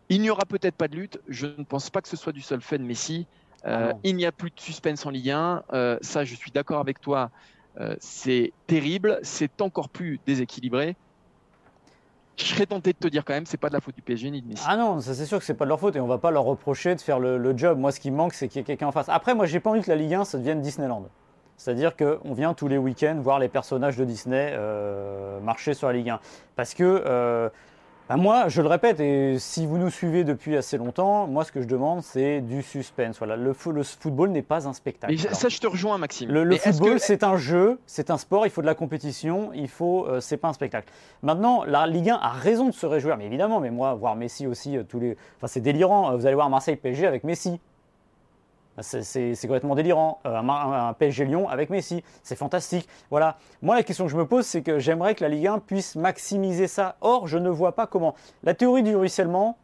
[0.09, 1.19] Il n'y aura peut-être pas de lutte.
[1.27, 3.25] Je ne pense pas que ce soit du seul fait de Messi.
[3.65, 5.63] Euh, ah il n'y a plus de suspense en Ligue 1.
[5.73, 7.31] Euh, ça, je suis d'accord avec toi.
[7.99, 9.19] c'est terrible.
[9.23, 10.95] C'est encore plus déséquilibré
[12.37, 14.29] je serais tenté de te dire quand même, c'est pas de la faute du PSG
[14.29, 14.63] ni de Messi.
[14.67, 16.43] Ah non, c'est sûr que c'est pas de leur faute et on va pas leur
[16.43, 17.77] reprocher de faire le, job.
[17.77, 19.07] Moi, ce qui me manque, c'est qu'il y ait quelqu'un en face.
[19.09, 21.05] Après, moi, j'ai pas envie que la Ligue 1 ça devienne Disneyland.
[21.57, 25.93] C'est-à-dire qu'on vient tous les week-ends voir les personnages de Disney euh, marcher sur la
[25.93, 26.19] Ligue 1.
[26.55, 27.49] Parce que euh,
[28.07, 31.51] bah, moi, je le répète, et si vous nous suivez depuis assez longtemps, moi, ce
[31.51, 33.17] que je demande, c'est du suspense.
[33.17, 35.17] Voilà, le, football n'est pas un spectacle.
[35.17, 36.29] ça, je te rejoins, Maxime.
[36.29, 40.05] Le, football, c'est un jeu, c'est un sport, il faut de la compétition, il faut,
[40.05, 40.87] euh, c'est pas un spectacle.
[41.23, 44.45] Maintenant, la Ligue 1 a raison de se réjouir, mais évidemment, mais moi, voir Messi
[44.45, 46.15] aussi, euh, tous les, enfin, c'est délirant.
[46.15, 47.59] Vous allez voir Marseille PSG avec Messi.
[48.81, 50.19] C'est complètement délirant.
[50.25, 52.87] Euh, un, PSG Lyon avec Messi, c'est fantastique.
[53.09, 53.37] Voilà.
[53.61, 55.95] Moi, la question que je me pose, c'est que j'aimerais que la Ligue 1 puisse
[55.95, 56.95] maximiser ça.
[57.01, 58.15] Or, je ne vois pas comment.
[58.43, 59.57] La théorie du ruissellement,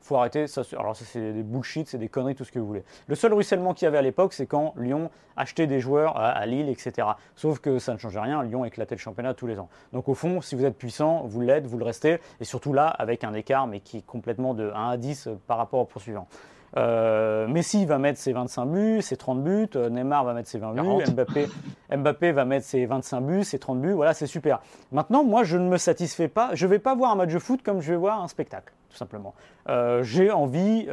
[0.00, 0.46] faut arrêter.
[0.46, 2.84] Ça, alors, ça, c'est des bullshit, c'est des conneries, tout ce que vous voulez.
[3.06, 6.44] Le seul ruissellement qu'il y avait à l'époque, c'est quand Lyon achetait des joueurs à,
[6.46, 7.08] Lille, etc.
[7.36, 8.42] Sauf que ça ne changeait rien.
[8.42, 9.68] Lyon éclatait le championnat tous les ans.
[9.92, 12.18] Donc, au fond, si vous êtes puissant, vous l'êtes, vous le restez.
[12.40, 15.58] Et surtout là, avec un écart, mais qui est complètement de 1 à 10 par
[15.58, 16.28] rapport au poursuivant.
[16.76, 20.58] Euh, Messi va mettre ses 25 buts, ses 30 buts, euh, Neymar va mettre ses
[20.58, 21.48] 20 buts, Mbappé,
[21.94, 24.60] Mbappé va mettre ses 25 buts, ses 30 buts, voilà, c'est super.
[24.90, 27.38] Maintenant, moi, je ne me satisfais pas, je ne vais pas voir un match de
[27.38, 29.34] foot comme je vais voir un spectacle, tout simplement.
[29.68, 30.88] Euh, j'ai envie,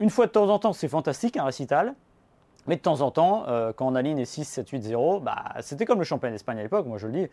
[0.00, 1.94] une fois de temps en temps, c'est fantastique, un récital,
[2.66, 3.44] mais de temps en temps,
[3.76, 6.86] quand on aligne 6, 7, 8, 0, bah, c'était comme le championnat d'Espagne à l'époque,
[6.86, 7.28] moi je le dis,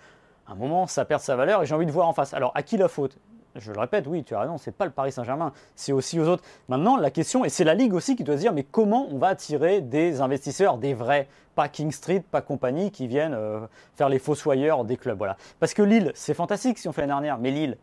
[0.49, 2.33] à un moment, ça perd sa valeur et j'ai envie de voir en face.
[2.33, 3.17] Alors, à qui la faute?
[3.55, 6.27] Je le répète, oui, tu as raison, c'est pas le Paris Saint-Germain, c'est aussi aux
[6.27, 6.43] autres.
[6.67, 9.17] Maintenant, la question, et c'est la Ligue aussi qui doit se dire, mais comment on
[9.17, 13.61] va attirer des investisseurs, des vrais, pas King Street, pas compagnie, qui viennent euh,
[13.95, 15.37] faire les fossoyeurs des clubs, voilà.
[15.59, 17.77] Parce que Lille, c'est fantastique si on fait l'année dernière, mais Lille,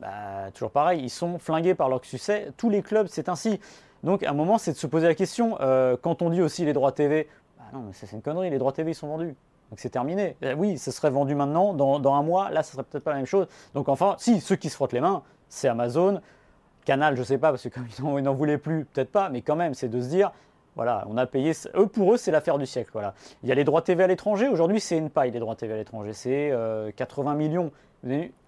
[0.00, 2.52] bah, toujours pareil, ils sont flingués par leur succès.
[2.56, 3.60] Tous les clubs, c'est ainsi.
[4.02, 5.56] Donc, à un moment, c'est de se poser la question.
[5.60, 8.50] Euh, quand on dit aussi les droits TV, bah non, mais c'est une connerie.
[8.50, 9.34] Les droits TV, sont vendus.
[9.70, 10.36] Donc c'est terminé.
[10.42, 13.18] Eh oui, ce serait vendu maintenant, dans, un mois, là, ce serait peut-être pas la
[13.18, 13.46] même chose.
[13.74, 16.20] Donc enfin, si, ceux qui se frottent les mains, c'est Amazon.
[16.84, 17.86] Canal, je sais pas, parce que comme
[18.18, 20.30] ils n'en voulaient plus, peut-être pas, mais quand même, c'est de se dire,
[20.76, 21.52] voilà, on a payé.
[21.74, 22.90] Eux, pour eux, c'est l'affaire du siècle.
[22.92, 23.14] Voilà.
[23.42, 24.46] Il y a les droits TV à l'étranger.
[24.46, 26.12] Aujourd'hui, c'est une paille, les droits TV à l'étranger.
[26.12, 26.54] C'est
[26.94, 27.72] 80 euh, millions.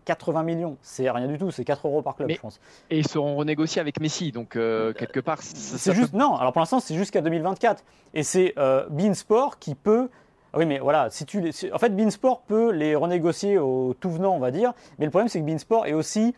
[0.04, 2.60] 80 millions, c'est rien du tout, c'est 4 euros par club, je pense.
[2.88, 5.38] Et ils seront renégociés avec Messi, donc euh, quelque part.
[5.42, 7.84] C'est juste, non, alors pour l'instant, c'est jusqu'à 2024.
[8.14, 10.08] Et c'est euh, Beansport qui peut
[10.56, 14.38] oui, mais voilà, si tu, en fait, Beansport peut les renégocier au tout venant, on
[14.38, 14.72] va dire.
[14.98, 16.34] Mais le problème, c'est que Beansport est aussi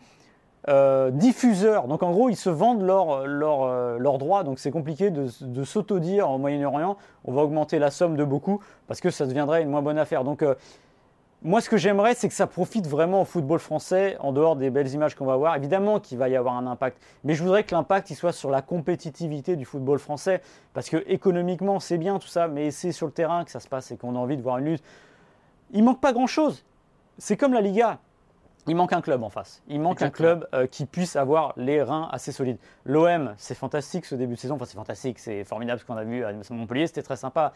[0.69, 1.87] euh, diffuseur.
[1.87, 4.43] Donc en gros, ils se vendent leurs leur, leur droits.
[4.43, 8.61] Donc c'est compliqué de, de s'auto-dire au Moyen-Orient, on va augmenter la somme de beaucoup
[8.87, 10.23] parce que ça deviendrait une moins bonne affaire.
[10.23, 10.53] Donc euh,
[11.43, 14.69] moi, ce que j'aimerais, c'est que ça profite vraiment au football français, en dehors des
[14.69, 15.55] belles images qu'on va voir.
[15.55, 18.51] Évidemment qu'il va y avoir un impact, mais je voudrais que l'impact il soit sur
[18.51, 20.43] la compétitivité du football français,
[20.75, 23.67] parce que économiquement, c'est bien tout ça, mais c'est sur le terrain que ça se
[23.67, 24.83] passe et qu'on a envie de voir une lutte.
[25.71, 26.63] Il manque pas grand-chose.
[27.17, 27.97] C'est comme la Liga.
[28.67, 29.63] Il manque un club en face.
[29.67, 32.59] Il manque un club euh, qui puisse avoir les reins assez solides.
[32.85, 34.55] L'OM, c'est fantastique ce début de saison.
[34.55, 37.53] Enfin, c'est fantastique, c'est formidable ce qu'on a vu à Montpellier, c'était très sympa.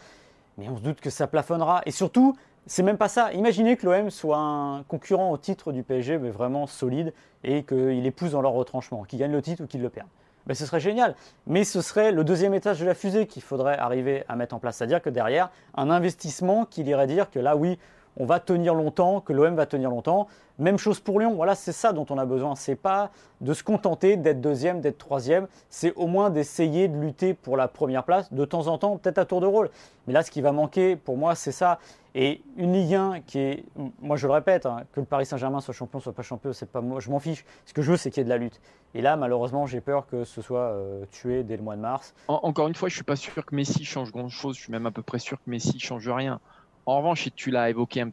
[0.58, 1.84] Mais on se doute que ça plafonnera.
[1.86, 2.36] Et surtout,
[2.68, 3.32] c'est même pas ça.
[3.34, 8.06] Imaginez que l'OM soit un concurrent au titre du PSG, mais vraiment solide, et qu'il
[8.06, 10.08] épouse dans leur retranchement, qu'il gagne le titre ou qu'il le perde.
[10.48, 11.16] Ben, ce serait génial.
[11.48, 14.60] Mais ce serait le deuxième étage de la fusée qu'il faudrait arriver à mettre en
[14.60, 14.78] place.
[14.78, 17.80] C'est-à-dire que derrière, un investissement qui irait dire que là, oui,
[18.18, 20.28] on va tenir longtemps, que l'OM va tenir longtemps.
[20.58, 21.34] Même chose pour Lyon.
[21.36, 22.56] Voilà, c'est ça dont on a besoin.
[22.56, 25.48] C'est pas de se contenter d'être deuxième, d'être troisième.
[25.70, 29.18] C'est au moins d'essayer de lutter pour la première place de temps en temps, peut-être
[29.18, 29.70] à tour de rôle.
[30.08, 31.80] Mais là, ce qui va manquer pour moi, c'est ça.
[32.18, 33.66] Et une Ligue 1 qui est,
[34.02, 36.70] moi je le répète, hein, que le Paris Saint-Germain soit champion, soit pas champion, c'est
[36.70, 37.44] pas je m'en fiche.
[37.66, 38.62] Ce que je veux, c'est qu'il y ait de la lutte.
[38.94, 42.14] Et là, malheureusement, j'ai peur que ce soit euh, tué dès le mois de mars.
[42.30, 44.56] encore une fois, je suis pas sûr que Messi change grand-chose.
[44.56, 46.40] Je suis même à peu près sûr que Messi change rien.
[46.86, 48.12] En revanche, tu l'as évoqué un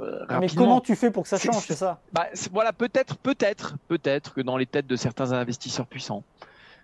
[0.00, 3.16] euh, ah, mais comment tu fais pour que ça change, c'est ça bah, Voilà, peut-être,
[3.16, 6.22] peut-être, peut-être que dans les têtes de certains investisseurs puissants,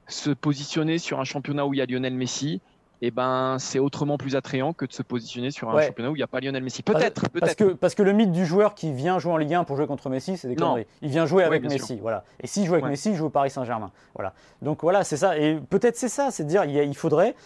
[0.09, 2.61] se positionner sur un championnat où il y a Lionel Messi,
[3.03, 6.19] eh ben, c'est autrement plus attrayant que de se positionner sur un championnat où il
[6.19, 6.83] n'y a pas Lionel Messi.
[6.83, 7.41] Peut-être, peut-être.
[7.41, 9.77] Parce que, parce que le mythe du joueur qui vient jouer en Ligue 1 pour
[9.77, 10.87] jouer contre Messi, c'est des conneries.
[11.03, 12.25] Il vient jouer avec Messi, voilà.
[12.41, 14.33] Et s'il joue avec Messi, il joue au Paris Saint-Germain, voilà.
[14.63, 15.39] Donc voilà, c'est ça.
[15.39, 17.37] Et peut-être c'est ça, c'est de dire, il faudrait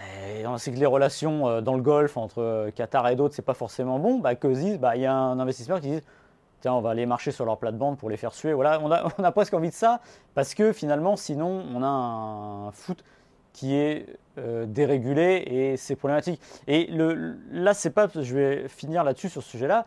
[0.00, 3.34] et on sait que les relations euh, dans le golf entre euh, Qatar et d'autres,
[3.34, 4.18] c'est pas forcément bon.
[4.18, 6.00] Bah, que bah, il y a un investisseur qui dit
[6.60, 8.52] tiens, on va aller marcher sur leur plate-bande pour les faire suer.
[8.54, 10.00] Voilà, on a, on a, presque envie de ça
[10.34, 13.04] parce que finalement, sinon, on a un foot
[13.52, 14.06] qui est
[14.38, 16.40] euh, dérégulé et c'est problématique.
[16.66, 19.86] Et le, là, c'est pas, je vais finir là-dessus sur ce sujet-là.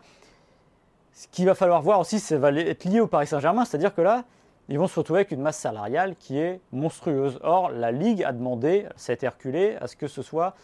[1.12, 4.00] Ce qu'il va falloir voir aussi, c'est va être lié au Paris Saint-Germain, c'est-à-dire que
[4.00, 4.24] là,
[4.68, 7.38] ils vont se retrouver avec une masse salariale qui est monstrueuse.
[7.42, 10.54] Or, la Ligue a demandé, cette Herculé, à ce que ce soit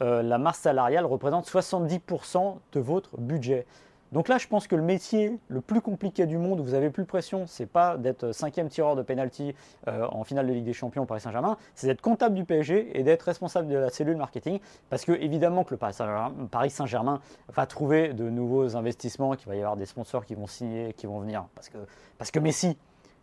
[0.00, 3.66] euh, la masse salariale représente 70% de votre budget.
[4.12, 6.90] Donc là, je pense que le métier le plus compliqué du monde où vous avez
[6.90, 9.54] plus de pression, c'est pas d'être cinquième tireur de penalty
[9.88, 12.98] euh, en finale de Ligue des Champions au Paris Saint-Germain, c'est d'être comptable du PSG
[12.98, 14.60] et d'être responsable de la cellule marketing.
[14.90, 19.60] Parce que évidemment que le Paris Saint-Germain va trouver de nouveaux investissements, qu'il va y
[19.60, 21.46] avoir des sponsors qui vont signer, qui vont venir.
[21.54, 21.78] Parce que,
[22.18, 22.76] parce que Messi,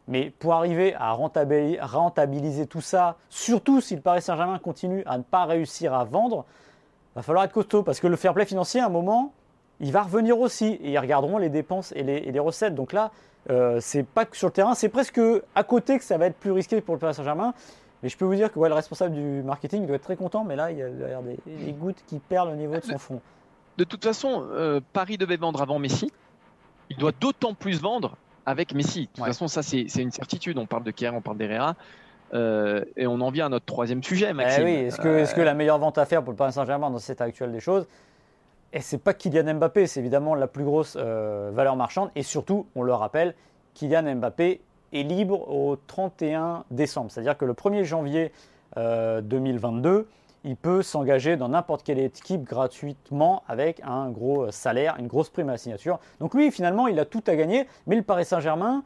[0.10, 5.24] mais pour arriver à rentabiliser, tout ça, surtout si le Paris Saint-Germain continue à ne
[5.24, 6.46] pas réussir à vendre,
[7.16, 9.34] va falloir être costaud parce que le fair play financier, à un moment,
[9.80, 12.74] il va revenir aussi et ils regarderont les dépenses et les, recettes.
[12.74, 13.12] Donc là,
[13.52, 15.22] euh, c'est pas que sur le terrain, c'est presque
[15.54, 17.54] à côté que ça va être plus risqué pour le Paris Saint-Germain.
[18.02, 20.56] Mais je peux vous dire que le responsable du marketing doit être très content, mais
[20.56, 23.22] là, il y a des, gouttes qui perdent au niveau de son front.
[23.78, 26.12] De toute façon, euh, Paris devait vendre avant Messi.
[26.90, 28.18] Il doit d'autant plus vendre
[28.50, 29.02] avec Messi.
[29.02, 30.58] De toute façon, ça, c'est une certitude.
[30.58, 31.76] On parle de Kerr, on parle d'Herrera.
[32.34, 34.64] Euh, et on en vient à notre troisième sujet, Maxime.
[34.66, 36.90] Eh oui, est-ce que, est que, la meilleure vente à faire pour le Paris Saint-Germain
[36.90, 37.88] dans cet état actuel des choses
[38.74, 42.10] Et c'est pas Kylian Mbappé, c'est évidemment la plus grosse valeur marchande.
[42.16, 43.36] Et surtout, on le rappelle,
[43.76, 44.62] Kylian Mbappé
[44.94, 47.12] est libre au 31 décembre.
[47.12, 48.32] C'est-à-dire que le 1er janvier
[48.76, 50.04] 2022, euh,
[50.44, 55.50] il peut s'engager dans n'importe quelle équipe gratuitement avec un gros salaire, une grosse prime
[55.50, 56.00] à la signature.
[56.20, 57.68] Donc lui, finalement, il a tout à gagner.
[57.88, 58.84] Mais le Paris Saint-Germain,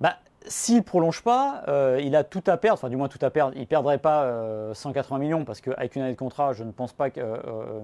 [0.00, 3.18] bah, s'il ne prolonge pas, euh, il a tout à perdre, enfin du moins tout
[3.22, 3.52] à perdre.
[3.56, 6.70] Il ne perdrait pas 180 euh, millions parce qu'avec une année de contrat, je ne
[6.70, 7.80] pense pas que euh,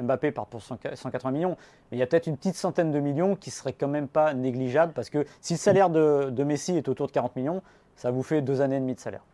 [0.00, 1.56] Mbappé parte pour 180 millions.
[1.90, 4.08] Mais il y a peut-être une petite centaine de millions qui ne seraient quand même
[4.08, 7.62] pas négligeables parce que si le salaire de, Messi est autour de 40 millions,
[7.96, 9.24] ça vous fait deux années et demie de salaire.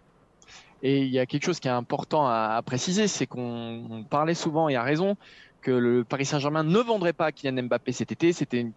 [0.82, 4.68] Et il y a quelque chose qui est important à, préciser, c'est qu'on parlait souvent
[4.68, 5.16] et à raison
[5.60, 8.32] que le Paris Saint-Germain ne vendrait pas Kylian Mbappé cet été.
[8.32, 8.72] C'était une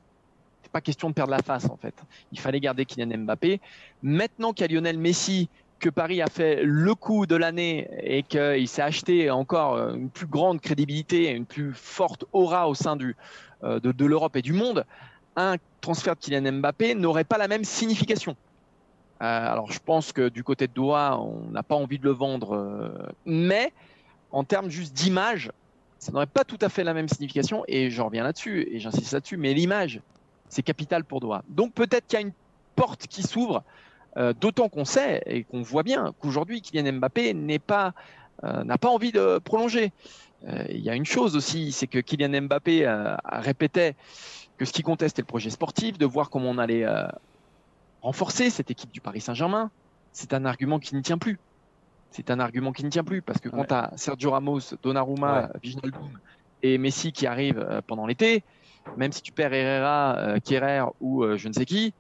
[0.72, 1.96] pas question de perdre la face en fait.
[2.32, 3.62] Il fallait garder Kylian Mbappé.
[4.04, 8.24] Maintenant qu'il y a Lionel Messi, que Paris a fait le coup de l'année et
[8.24, 12.98] qu'il s'est acheté encore une plus grande crédibilité, une plus forte aura au sein
[13.64, 14.86] euh, de, l'Europe et du monde,
[15.36, 18.36] un transfert de Kylian Mbappé n'aurait pas la même signification.
[19.22, 22.12] Euh, alors je pense que du côté de Doha, on n'a pas envie de le
[22.12, 23.72] vendre, euh, mais
[24.32, 25.52] en termes juste d'image,
[26.00, 29.14] ça n'aurait pas tout à fait la même signification, et j'en reviens là-dessus, et j'insiste
[29.14, 30.02] là-dessus, mais l'image,
[30.50, 31.44] c'est capital pour Doha.
[31.48, 32.34] Donc peut-être qu'il y a une
[32.76, 33.64] porte qui s'ouvre,
[34.18, 37.94] euh, d'autant qu'on sait et qu'on voit bien qu'aujourd'hui Kylian Mbappé n'a pas
[38.90, 39.94] envie de prolonger.
[40.70, 43.96] Il y a une chose aussi, c'est que Kylian Mbappé a répété
[44.58, 46.86] que ce qui comptait c'était le projet sportif, de voir comment on allait
[48.06, 49.72] renforcer cette équipe du Paris Saint-Germain.
[50.12, 51.40] C'est un argument qui ne tient plus.
[52.12, 55.50] C'est un argument qui ne tient plus parce que quand tu as Sergio Ramos, Donnarumma,
[55.64, 55.92] ouais.
[56.64, 58.44] et Messi qui arrivent pendant l'été,
[58.98, 61.94] même si tu perds Herrera, euh, Kerrer ou euh, je ne sais qui,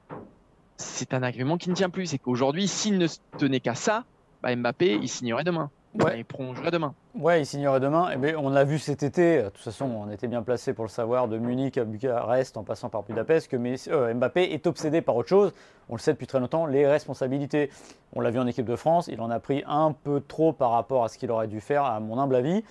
[0.77, 2.07] c'est un argument qui ne tient plus.
[2.07, 4.05] C'est qu'aujourd'hui, s'il ne tenait qu'à ça,
[4.41, 5.69] bah, Mbappé, il signerait demain.
[6.15, 6.93] Il prolongerait demain.
[7.17, 8.12] Ouais, il signerait demain.
[8.12, 10.86] Et eh on l'a vu cet été, de toute façon, on était bien placé pour
[10.86, 13.58] le savoir, de Munich à Bucarest en passant par Budapest, que
[13.91, 15.53] euh, Mbappé est obsédé par autre chose.
[15.89, 17.69] On le sait depuis très longtemps, les responsabilités.
[18.13, 20.71] On l'a vu en équipe de France, il en a pris un peu trop par
[20.71, 22.63] rapport à ce qu'il aurait dû faire, à mon humble avis.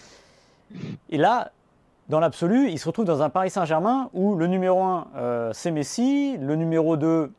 [1.10, 1.52] Et là,
[2.08, 5.70] dans l'absolu, il se retrouve dans un Paris Saint-Germain où le numéro 1, euh, c'est
[5.70, 7.32] Messi, le numéro 2,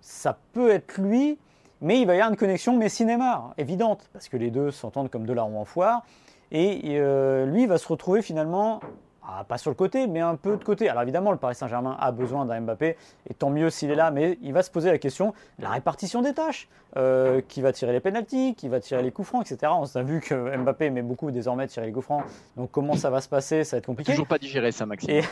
[0.00, 1.38] ça peut être lui,
[1.82, 5.26] mais il va y avoir une connexion Messi-Neymar, évidente, parce que les deux s'entendent comme
[5.26, 6.02] deux larrons en foire.
[6.50, 8.80] Et euh, lui va se retrouver finalement
[9.24, 10.88] ah, pas sur le côté, mais un peu de côté.
[10.88, 12.96] Alors évidemment, le Paris Saint-Germain a besoin d'un Mbappé,
[13.30, 15.70] et tant mieux s'il est là, mais il va se poser la question de la
[15.70, 16.68] répartition des tâches.
[16.98, 19.72] Euh, qui va tirer les pénalties, qui va tirer les coups francs, etc.
[19.74, 22.22] On a vu que Mbappé met beaucoup désormais tirer les coups francs.
[22.58, 23.64] Donc comment ça va se passer?
[23.64, 24.12] Ça va être compliqué.
[24.12, 25.22] Toujours pas digéré ça, Maxime.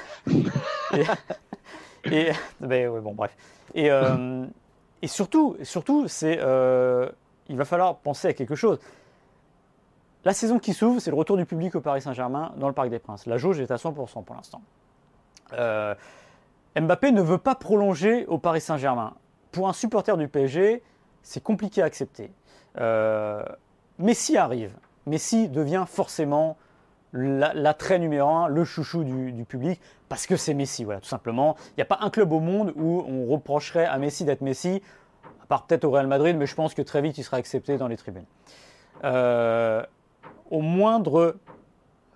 [2.05, 3.37] Et, ben, bon, bref.
[3.75, 4.47] Et, euh,
[5.03, 7.09] et surtout, surtout c'est, euh,
[7.49, 8.79] il va falloir penser à quelque chose.
[10.25, 12.91] La saison qui s'ouvre, c'est le retour du public au Paris Saint-Germain dans le Parc
[12.91, 13.27] des Princes.
[13.27, 14.61] La jauge est à 100% pour l'instant.
[15.55, 15.95] Euh,
[16.79, 19.15] Mbappé ne veut pas prolonger au Paris Saint-Germain.
[19.51, 20.83] Pour un supporter du PSG,
[21.23, 22.31] c'est compliqué à accepter.
[22.79, 23.43] Euh,
[23.99, 24.77] Messi arrive.
[25.07, 26.57] Messi devient forcément
[27.13, 31.57] l'attrait numéro un, le chouchou du, public, parce que c'est Messi, voilà, tout simplement.
[31.71, 34.83] Il n'y a pas un club au monde où on reprocherait à Messi d'être Messi,
[35.43, 37.77] à part peut-être au Real Madrid, mais je pense que très vite il sera accepté
[37.77, 38.27] dans les tribunes.
[39.05, 39.83] Euh,
[40.51, 41.37] au moindre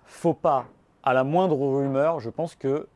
[0.05, 0.65] faux pas,
[1.03, 2.87] à la moindre rumeur, je pense que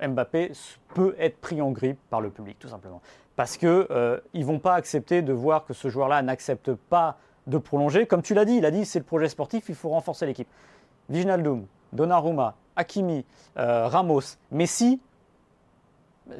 [0.00, 0.52] Mbappé
[0.94, 3.00] peut être pris en grippe par le public, tout simplement.
[3.34, 7.58] Parce qu'ils euh, ne vont pas accepter de voir que ce joueur-là n'accepte pas de
[7.58, 8.06] prolonger.
[8.06, 10.48] Comme tu l'as dit, il a dit c'est le projet sportif, il faut renforcer l'équipe.
[11.08, 13.24] Viginaldoum, Donnarumma, Hakimi,
[13.58, 15.00] euh, Ramos, Messi,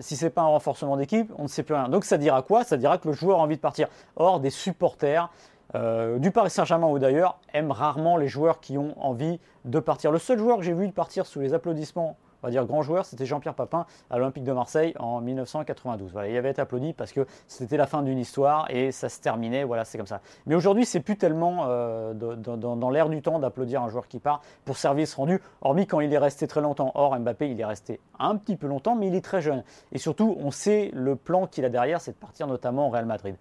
[0.00, 1.88] si ce n'est pas un renforcement d'équipe, on ne sait plus rien.
[1.88, 2.64] Donc ça dira quoi?
[2.64, 3.88] Ça dira que le joueur a envie de partir.
[4.16, 5.30] Or, des supporters
[5.74, 10.10] euh, du Paris Saint-Germain ou d'ailleurs, aiment rarement les joueurs qui ont envie de partir.
[10.12, 13.26] Le seul joueur que j'ai vu partir sous les applaudissements, va dire grand joueur, c'était
[13.26, 16.12] Jean-Pierre Papin à l'Olympique de Marseille en 1992.
[16.28, 19.64] il avait été applaudi parce que c'était la fin d'une histoire et ça se terminait,
[19.64, 20.20] voilà, c'est comme ça.
[20.46, 24.42] Mais aujourd'hui, c'est plus tellement euh, dans, l'air du temps d'applaudir un joueur qui part
[24.64, 26.92] pour service rendu, hormis quand il est resté très longtemps.
[26.94, 29.62] Or, Mbappé, il est resté un petit peu longtemps, mais il est très jeune.
[29.92, 33.06] Et surtout, on sait le plan qu'il a derrière, c'est de partir notamment au Real
[33.06, 33.36] Madrid.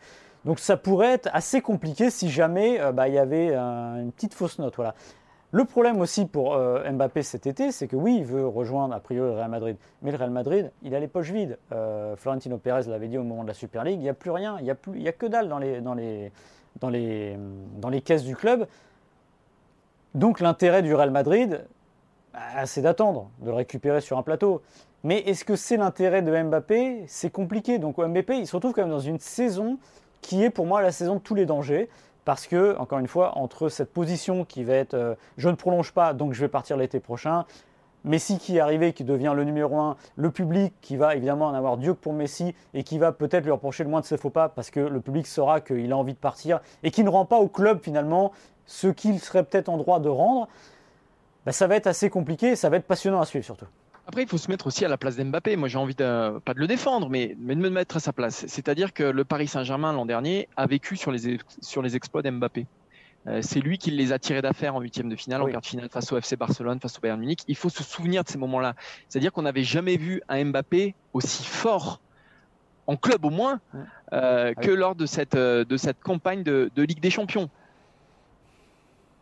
[0.45, 4.33] Donc ça pourrait être assez compliqué si jamais euh, bah, il y avait une petite
[4.33, 4.75] fausse note.
[4.75, 4.93] Voilà.
[5.55, 8.99] Le problème aussi pour euh, Mbappé cet été, c'est que oui, il veut rejoindre a
[8.99, 11.57] priori le Real Madrid, mais le Real Madrid, il a les poches vides.
[11.71, 14.31] Euh, Florentino Pérez l'avait dit au moment de la Super League, il n'y a plus
[14.31, 18.67] rien, il n'y a, que dalle dans les caisses du club.
[20.13, 21.63] Donc l'intérêt du Real Madrid,
[22.33, 24.61] bah, c'est d'attendre, de le récupérer sur un plateau.
[25.05, 27.05] Mais est-ce que c'est l'intérêt de Mbappé?
[27.07, 27.79] C'est compliqué.
[27.79, 29.77] Donc Mbappé, il se retrouve quand même dans une saison
[30.19, 31.87] qui est pour moi la saison de tous les dangers.
[32.25, 35.91] Parce que, encore une fois, entre cette position qui va être euh, je ne prolonge
[35.93, 37.45] pas, donc je vais partir l'été prochain,
[38.05, 41.55] Messi qui est arrivé, qui devient le numéro 1, le public qui va évidemment en
[41.55, 44.29] avoir Dieu pour Messi et qui va peut-être lui reprocher le moins de ses faux
[44.29, 47.25] pas parce que le public saura qu'il a envie de partir et qui ne rend
[47.25, 48.31] pas au club finalement
[48.67, 50.47] ce qu'il serait peut-être en droit de rendre,
[51.47, 53.65] bah, ça va être assez compliqué ça va être passionnant à suivre surtout.
[54.07, 55.55] Après, il faut se mettre aussi à la place d'Mbappé.
[55.55, 58.45] Moi, j'ai envie de, pas de le défendre, mais, de me mettre à sa place.
[58.47, 62.67] C'est-à-dire que le Paris Saint-Germain, l'an dernier, a vécu sur les, sur les exploits d'Mbappé.
[63.27, 65.65] Euh, c'est lui qui les a tirés d'affaire en huitième de finale, en quart de
[65.65, 67.39] finale face au FC Barcelone, face au Bayern Munich.
[67.47, 68.75] Il faut se souvenir de ces moments-là.
[69.09, 71.99] C'est-à-dire qu'on n'avait jamais vu un Mbappé aussi fort
[72.85, 73.59] en club au moins
[74.13, 77.49] euh, ah que lors de cette, euh, de cette campagne de, de Ligue des Champions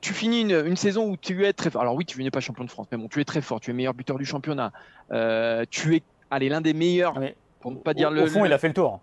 [0.04, 1.82] tu finis une, saison où tu es très fort.
[1.82, 3.62] Alors oui, tu n'es pas champion de France, mais bon, tu es très fort.
[3.62, 4.74] Tu es meilleur buteur du championnat.
[5.12, 7.14] Euh, tu es, allez, l'un des meilleurs.
[7.18, 7.30] Ah,
[7.62, 8.24] pour ne pas dire le.
[8.24, 9.00] Au fond, il a fait le tour.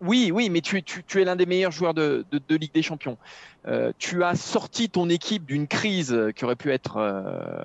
[0.00, 3.18] Oui, oui, mais tu, es l'un des meilleurs joueurs de, Ligue des Champions.
[3.66, 7.64] Euh, tu as sorti ton équipe d'une crise qui aurait pu être euh,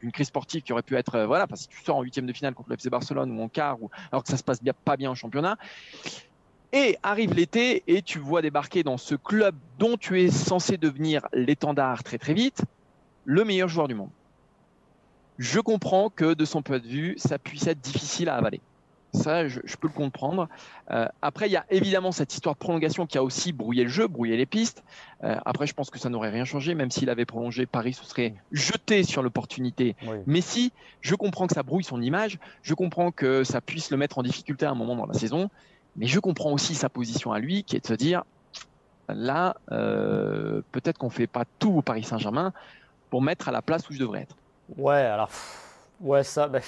[0.00, 2.32] une crise sportive qui aurait pu être voilà, parce que tu sors en huitième de
[2.32, 4.72] finale contre le FC Barcelone ou en quart, ou, alors que ça se passe bien,
[4.86, 5.58] pas bien en championnat.
[6.76, 11.24] Et arrive l'été et tu vois débarquer dans ce club dont tu es censé devenir
[11.32, 12.64] l'étendard très très vite,
[13.24, 14.10] le meilleur joueur du monde.
[15.38, 18.60] Je comprends que de son point de vue, ça puisse être difficile à avaler.
[19.12, 20.48] Ça, je, peux le comprendre.
[20.90, 23.88] Euh, après, il y a évidemment cette histoire de prolongation qui a aussi brouillé le
[23.88, 24.82] jeu, brouillé les pistes.
[25.22, 28.04] Euh, après, je pense que ça n'aurait rien changé, même s'il avait prolongé, Paris se
[28.04, 29.94] serait jeté sur l'opportunité.
[30.26, 33.96] Mais si, je comprends que ça brouille son image, je comprends que ça puisse le
[33.96, 35.48] mettre en difficulté à un moment dans la saison.
[35.96, 38.24] Mais je comprends aussi sa position à lui, qui est de se dire,
[39.08, 42.52] là, euh, peut-être qu'on ne fait pas tout au Paris Saint-Germain
[43.10, 44.36] pour mettre à la place où je devrais être.
[44.76, 45.30] Ouais, alors,
[46.00, 46.60] ouais, ça, bah,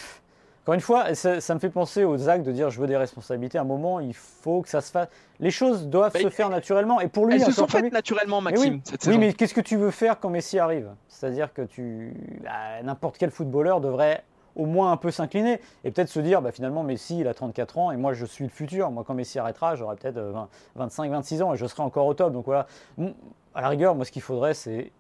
[0.67, 3.57] encore une fois, ça, me fait penser aux actes de dire je veux des responsabilités.
[3.57, 5.07] À un moment, il faut que ça se fasse.
[5.39, 7.01] Les choses doivent bah, se faire naturellement.
[7.01, 8.81] Et pour lui, elles se sont faites naturellement, Maxime.
[8.91, 10.89] oui, oui, mais qu'est-ce que tu veux faire quand Messi arrive?
[11.09, 12.13] C'est-à-dire que tu,
[12.43, 14.25] bah, n'importe quel footballeur devrait
[14.57, 17.79] au moins un peu s'incliner et peut-être se dire bah, finalement Messi il a 34
[17.79, 18.91] ans et moi je suis le futur.
[18.91, 20.19] Moi quand Messi arrêtera, j'aurai peut-être
[20.75, 22.33] 25, euh, 26 ans et je serai encore au top.
[22.33, 22.67] Donc voilà,
[23.55, 24.91] à la rigueur, moi ce qu'il faudrait c'est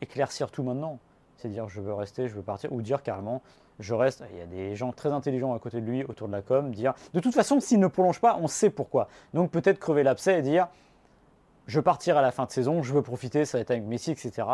[0.00, 0.98] éclaircir tout maintenant.
[1.36, 3.42] C'est dire je veux rester, je veux partir ou dire carrément
[3.80, 4.24] je reste.
[4.32, 6.70] Il y a des gens très intelligents à côté de lui autour de la com,
[6.70, 9.08] dire de toute façon s'il ne prolonge pas, on sait pourquoi.
[9.34, 10.68] Donc peut-être crever l'abcès et dire
[11.66, 14.10] je partirai à la fin de saison, je veux profiter, ça va être avec Messi,
[14.10, 14.46] etc.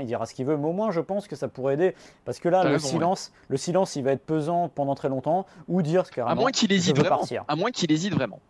[0.00, 1.94] il dira ce qu'il veut, mais au moins je pense que ça pourrait aider.
[2.24, 5.82] Parce que là, le silence, le silence, il va être pesant pendant très longtemps, ou
[5.82, 7.22] dire ce À moins qu'il hésite vraiment.
[7.46, 8.40] À moins qu'il hésite vraiment.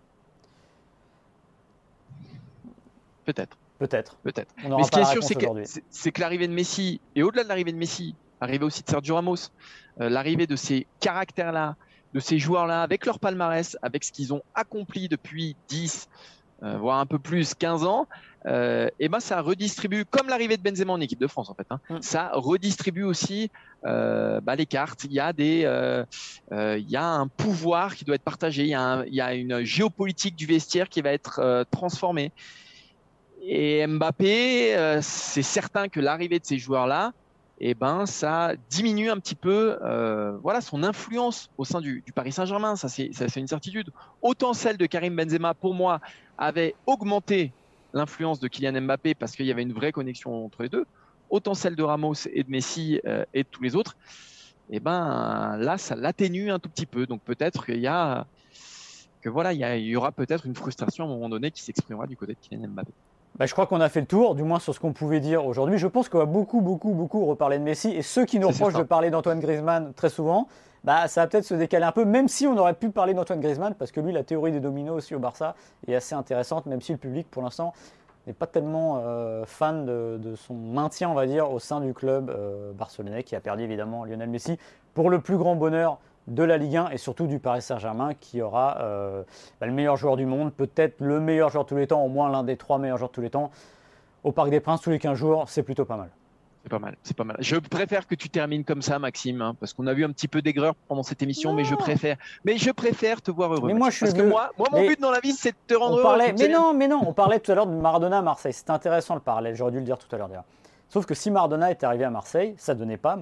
[3.24, 3.57] Peut-être.
[3.79, 4.16] Peut-être.
[4.24, 4.53] Peut-être.
[4.64, 7.76] Mais ce qui est sûr, c'est que, l'arrivée de Messi, et au-delà de l'arrivée de
[7.76, 9.37] Messi, l'arrivée aussi de Sergio Ramos,
[10.01, 11.76] euh, l'arrivée de ces caractères-là,
[12.14, 16.99] de ces joueurs-là, avec leur palmarès, avec ce qu'ils ont accompli depuis 10, euh, voire
[16.99, 18.07] un peu plus, 15 ans,
[18.47, 21.67] euh, et ben ça redistribue, comme l'arrivée de Benzema en équipe de France en fait,
[21.71, 21.99] hein, mm.
[22.01, 23.51] ça redistribue aussi
[23.85, 25.05] euh, bah, les cartes.
[25.05, 25.61] Il y a des,
[26.51, 29.35] il y a un pouvoir qui doit être partagé, il y a, il y a
[29.35, 32.33] une géopolitique du vestiaire qui va être transformée.
[33.43, 37.28] Et Mbappé, c'est certain que l'arrivée de ces joueurs-là, et
[37.61, 42.33] eh ben ça diminue un petit peu euh, voilà son influence au sein du, Paris
[42.33, 42.77] Saint-Germain.
[42.77, 43.91] Ça c'est une certitude.
[44.23, 46.01] Autant celle de Karim Benzema pour moi
[46.37, 47.53] avait augmenté
[47.93, 50.87] l'influence de Kylian Mbappé parce qu'il y avait une vraie connexion entre les deux
[51.31, 53.97] autant celle de Ramos et de Messi euh, et de tous les autres
[54.71, 57.07] eh ben là ça l'atténue un tout petit peu.
[57.07, 58.27] Donc peut-être qu'il y a
[59.21, 62.07] que voilà il y, y aura peut-être une frustration à un moment donné qui s'exprimera
[62.07, 62.93] du côté de Kylian Mbappé
[63.37, 65.47] bah, je crois qu'on a fait le tour, du moins sur ce qu'on pouvait dire
[65.47, 65.79] aujourd'hui.
[65.79, 67.91] Je pense qu'on va beaucoup, beaucoup, beaucoup reparler de Messi.
[67.91, 70.49] Et ceux qui nous reprochent de parler d'Antoine Griezmann très souvent,
[70.85, 73.41] bah, ça va peut-être se décaler un peu, même si on aurait pu parler d'Antoine
[73.41, 75.55] Griezmann, parce que lui, la théorie des dominos aussi au Barça
[75.87, 77.72] est assez intéressante, même si le public, pour l'instant,
[78.26, 82.31] n'est pas tellement euh, fan de, son maintien, on va dire, au sein du club
[82.31, 84.59] euh, barcelonais, qui a perdu évidemment Lionel Messi,
[84.95, 85.99] pour le plus grand bonheur
[86.29, 89.22] de la Ligue 1 et surtout du Paris Saint-Germain qui aura euh,
[89.61, 92.09] bah, le meilleur joueur du monde, peut-être le meilleur joueur de tous les temps, au
[92.09, 93.51] moins l'un des trois meilleurs joueurs de tous les temps.
[94.24, 96.11] Au Parc des Princes tous les 15 jours, c'est plutôt pas mal.
[96.64, 97.37] C'est pas mal, c'est pas mal.
[97.39, 100.29] Je préfère que tu termines comme ça, Maxime, hein, parce qu'on a vu un petit
[100.29, 103.68] peu d'aigreur pendant cette émission, mais je préfère, mais je préfère te voir heureux.
[103.68, 105.74] Mais moi, je parce que moi, moi, mon but dans la vie, c'est de te
[105.74, 106.18] rendre heureux.
[106.39, 108.53] Mais non, mais non, on parlait tout à l'heure de Maradona à Marseille.
[108.53, 109.55] C'était intéressant le parallèle.
[109.55, 110.45] J'aurais dû le dire tout à l'heure déjà.
[110.91, 113.18] Sauf que si Maradona était arrivé à Marseille, ça donnait pas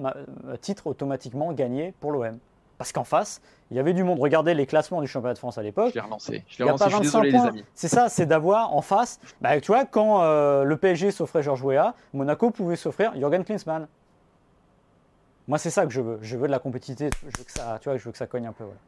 [0.47, 2.39] euh, titre automatiquement gagné pour l'OM.
[2.77, 4.19] Parce qu'en face, il y avait du monde.
[4.19, 5.89] Regardez les classements du championnat de France à l'époque.
[5.89, 6.43] Je l'ai relancé.
[6.47, 6.83] Je Il l'ai relancé.
[6.83, 7.47] pas Je suis 25 désolé, les points.
[7.47, 7.65] amis.
[7.73, 9.19] C'est ça, c'est d'avoir en face.
[9.41, 13.87] Bah, tu vois, quand euh, le PSG s'offrait Georges Weah, Monaco pouvait s'offrir Jürgen Klinsmann.
[15.47, 16.19] Moi, c'est ça que je veux.
[16.21, 17.09] Je veux de la compétitivité.
[17.23, 18.63] Je veux que ça, tu vois, je veux que ça cogne un peu.
[18.65, 18.79] voilà.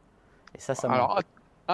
[0.54, 0.90] Et ça, ça.
[0.90, 1.22] Alors, at-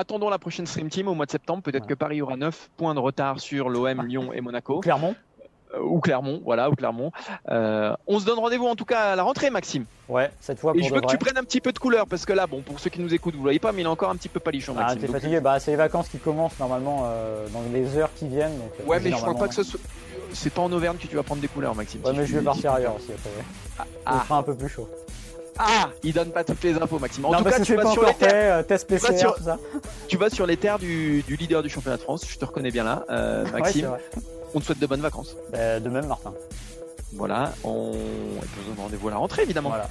[0.01, 1.63] attendons la prochaine Stream Team au mois de septembre.
[1.63, 1.89] Peut-être Ouais.
[1.89, 4.81] que Paris aura 9 points de retard sur l'OM, Lyon et Monaco.
[4.81, 5.15] Clermont.
[5.77, 7.11] Euh, ou Clermont, voilà, ou Clermont.
[7.51, 9.85] Euh, on se donne rendez-vous en tout cas à la rentrée, Maxime.
[10.09, 12.25] Ouais, cette fois Et je veux que tu prennes un petit peu de couleur parce
[12.25, 13.89] que là, bon, pour ceux qui nous écoutent, vous ne voyez pas, mais il est
[13.89, 15.41] encore un petit peu palichon, Ah, t'es fatigué.
[15.41, 18.57] Bah, c'est les vacances qui commencent normalement euh, dans les heures qui viennent.
[18.57, 19.81] Donc, Ouais, mais je crois pas que ce soit.
[20.33, 22.01] C'est pas en Auvergne que tu vas prendre des couleurs, Maxime.
[22.05, 23.31] Ouais, Si mais je vais partir ailleurs aussi après.
[23.79, 24.21] Il Ah.
[24.27, 24.89] fera un peu plus chaud.
[25.59, 27.25] Ah, il donne pas toutes les infos, Maxime.
[27.25, 28.27] En non, tout cas, tu vas, sur les fait.
[28.29, 29.59] terres, vas sur- ça.
[30.07, 32.25] tu vas sur les terres du, du leader du championnat de France.
[32.29, 33.91] Je te reconnais bien là, euh, Maxime.
[34.57, 35.37] On te souhaite de bonnes vacances.
[35.53, 36.33] Bah, de même, Martin.
[37.13, 39.69] Voilà, on, on se donne rendez-vous à la rentrée, évidemment.
[39.69, 39.89] Voilà.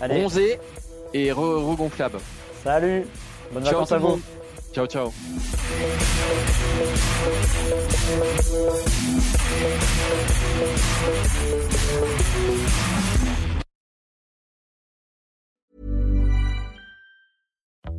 [0.00, 0.58] Allez, Bronzé
[1.12, 2.18] et re- regonflable.
[2.62, 3.04] salut.
[3.52, 4.08] Bonnes Ciao vacances à vous.
[4.08, 4.20] monde.
[4.72, 5.12] Ciao, ciao.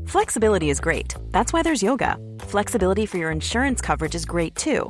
[0.06, 1.16] Flexibility is great.
[1.32, 2.18] That's why there's yoga.
[2.42, 4.90] Flexibility for your insurance coverage is great too.